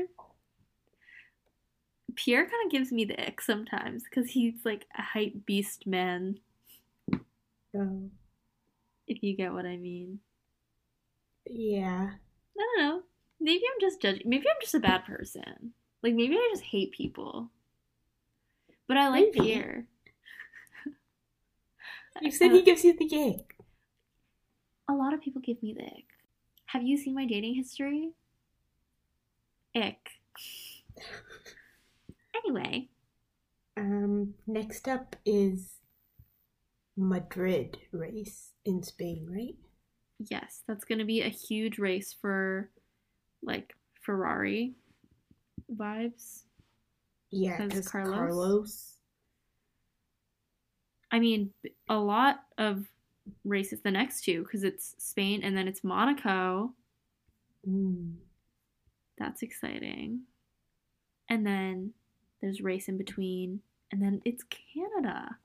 [2.16, 6.40] Pierre kind of gives me the ick sometimes because he's like a hype beast man,
[7.78, 8.10] Oh.
[9.08, 10.20] if you get what I mean.
[11.46, 12.10] Yeah.
[12.60, 13.02] I don't know.
[13.40, 14.24] Maybe I'm just judging.
[14.26, 15.74] Maybe I'm just a bad person.
[16.02, 17.50] Like maybe I just hate people.
[18.88, 19.40] But I like Maybe.
[19.42, 19.86] Pierre.
[22.22, 23.54] You said he gives you the gig.
[24.90, 26.06] A lot of people give me the ick.
[26.68, 28.12] Have you seen my dating history?
[29.76, 30.10] Ick.
[32.36, 32.90] Anyway,
[33.76, 35.76] Um, next up is
[36.96, 39.56] Madrid race in Spain, right?
[40.20, 42.70] yes, that's going to be a huge race for
[43.44, 44.74] like Ferrari
[45.76, 46.44] vibes.
[47.30, 48.16] Yeah, 'Cause because Carlos?
[48.16, 48.94] Carlos.
[51.12, 51.54] I mean,
[51.90, 52.86] a lot of
[53.44, 56.74] races the next two because it's Spain and then it's Monaco.
[57.68, 58.16] Mm.
[59.18, 60.22] That's exciting.
[61.30, 61.94] And then
[62.42, 63.62] there's race in between,
[63.92, 65.38] and then it's Canada.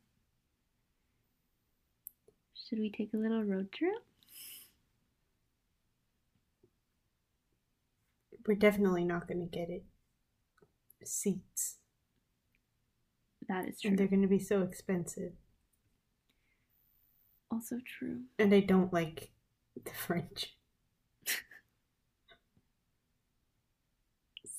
[2.69, 4.05] Should we take a little road trip?
[8.47, 9.85] We're definitely not going to get it.
[11.05, 11.77] Seats.
[13.49, 13.91] That is true.
[13.91, 15.33] And they're going to be so expensive.
[17.53, 18.21] Also true.
[18.39, 19.31] And I don't like
[19.85, 20.57] the French.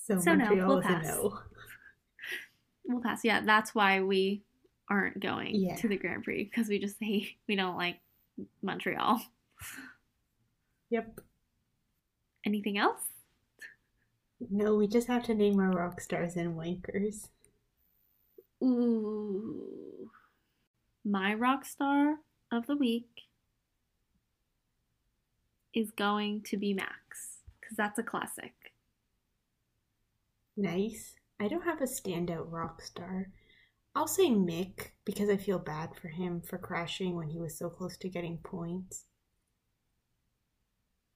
[0.07, 1.05] so, So no, Montreal we'll is a pass.
[1.07, 1.39] no.
[2.85, 3.21] We'll pass.
[3.23, 4.43] Yeah, that's why we
[4.89, 5.77] aren't going Yeah.
[5.77, 7.99] to the Grand Prix because we just hate, we don't like
[8.61, 9.21] Montreal.
[10.89, 11.21] Yep.
[12.45, 12.99] Anything else?
[14.49, 17.29] No, we just have to name our rock stars and wankers.
[18.61, 20.11] Ooh.
[21.05, 22.17] My rock star
[22.53, 23.23] of the week
[25.73, 28.53] is going to be Max because that's a classic.
[30.55, 31.15] Nice.
[31.39, 33.29] I don't have a standout rock star.
[33.95, 37.69] I'll say Mick because I feel bad for him for crashing when he was so
[37.69, 39.05] close to getting points.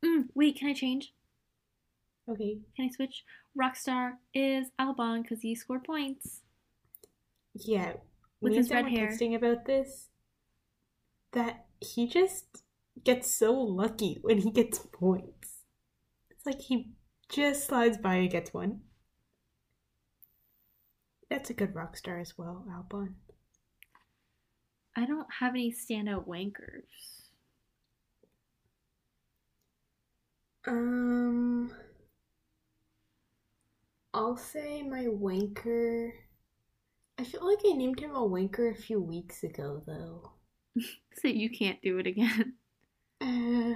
[0.04, 1.14] Mm, wait, can I change?
[2.30, 2.58] Okay.
[2.76, 3.24] Can I switch?
[3.60, 6.42] Rockstar is Albon because he scored points.
[7.54, 7.94] Yeah.
[8.42, 9.08] With his red hair.
[9.08, 10.10] texting about this.
[11.34, 12.64] That he just
[13.04, 15.64] gets so lucky when he gets points.
[16.30, 16.92] It's like he
[17.30, 18.82] just slides by and gets one.
[21.30, 23.16] That's a good rock star as well, Albon.
[24.96, 27.28] I don't have any standout wankers.
[30.66, 31.72] Um,
[34.14, 36.12] I'll say my wanker.
[37.20, 40.32] I feel like I named him a wanker a few weeks ago, though.
[41.20, 42.54] So you can't do it again.
[43.20, 43.74] Uh,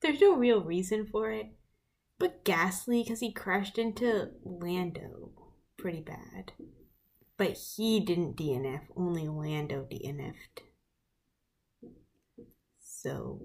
[0.00, 1.46] there's no real reason for it.
[2.18, 5.30] But Gasly, because he crashed into Lando
[5.76, 6.52] pretty bad.
[7.36, 10.62] But he didn't DNF, only Lando DNF'd.
[12.80, 13.42] So,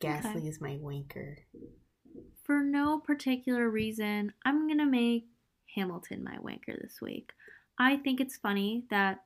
[0.00, 0.48] Gasly Okay.
[0.48, 1.38] is my wanker.
[2.44, 5.26] For no particular reason, I'm gonna make
[5.74, 7.32] Hamilton my wanker this week.
[7.78, 9.24] I think it's funny that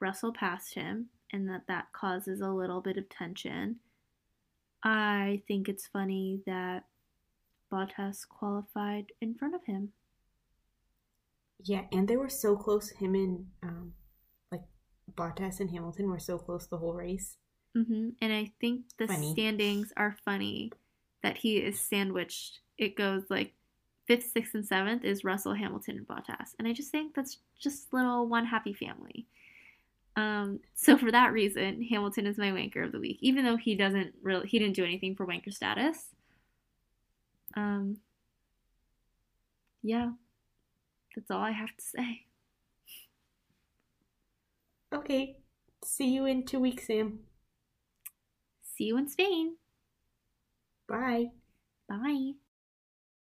[0.00, 3.80] Russell passed him and that that causes a little bit of tension.
[4.82, 6.84] I think it's funny that
[7.72, 9.92] Bottas qualified in front of him.
[11.62, 12.90] Yeah, and they were so close.
[12.90, 13.94] Him and um,
[14.50, 14.62] like
[15.14, 17.36] Bottas and Hamilton were so close the whole race.
[17.74, 19.32] hmm And I think the Funny.
[19.32, 20.72] standings are funny
[21.22, 22.60] that he is sandwiched.
[22.76, 23.54] It goes like
[24.06, 26.54] fifth, sixth, and seventh is Russell, Hamilton, and Bottas.
[26.58, 29.26] And I just think that's just little one happy family.
[30.18, 33.76] Um, so for that reason, Hamilton is my wanker of the week, even though he
[33.76, 36.06] doesn't really he didn't do anything for wanker status.
[37.56, 37.98] Um,
[39.80, 40.10] yeah,
[41.14, 42.24] that's all I have to say.
[44.92, 45.36] Okay,
[45.84, 47.20] see you in two weeks, Sam.
[48.64, 49.54] See you in Spain.
[50.88, 51.26] Bye.
[51.88, 52.32] Bye.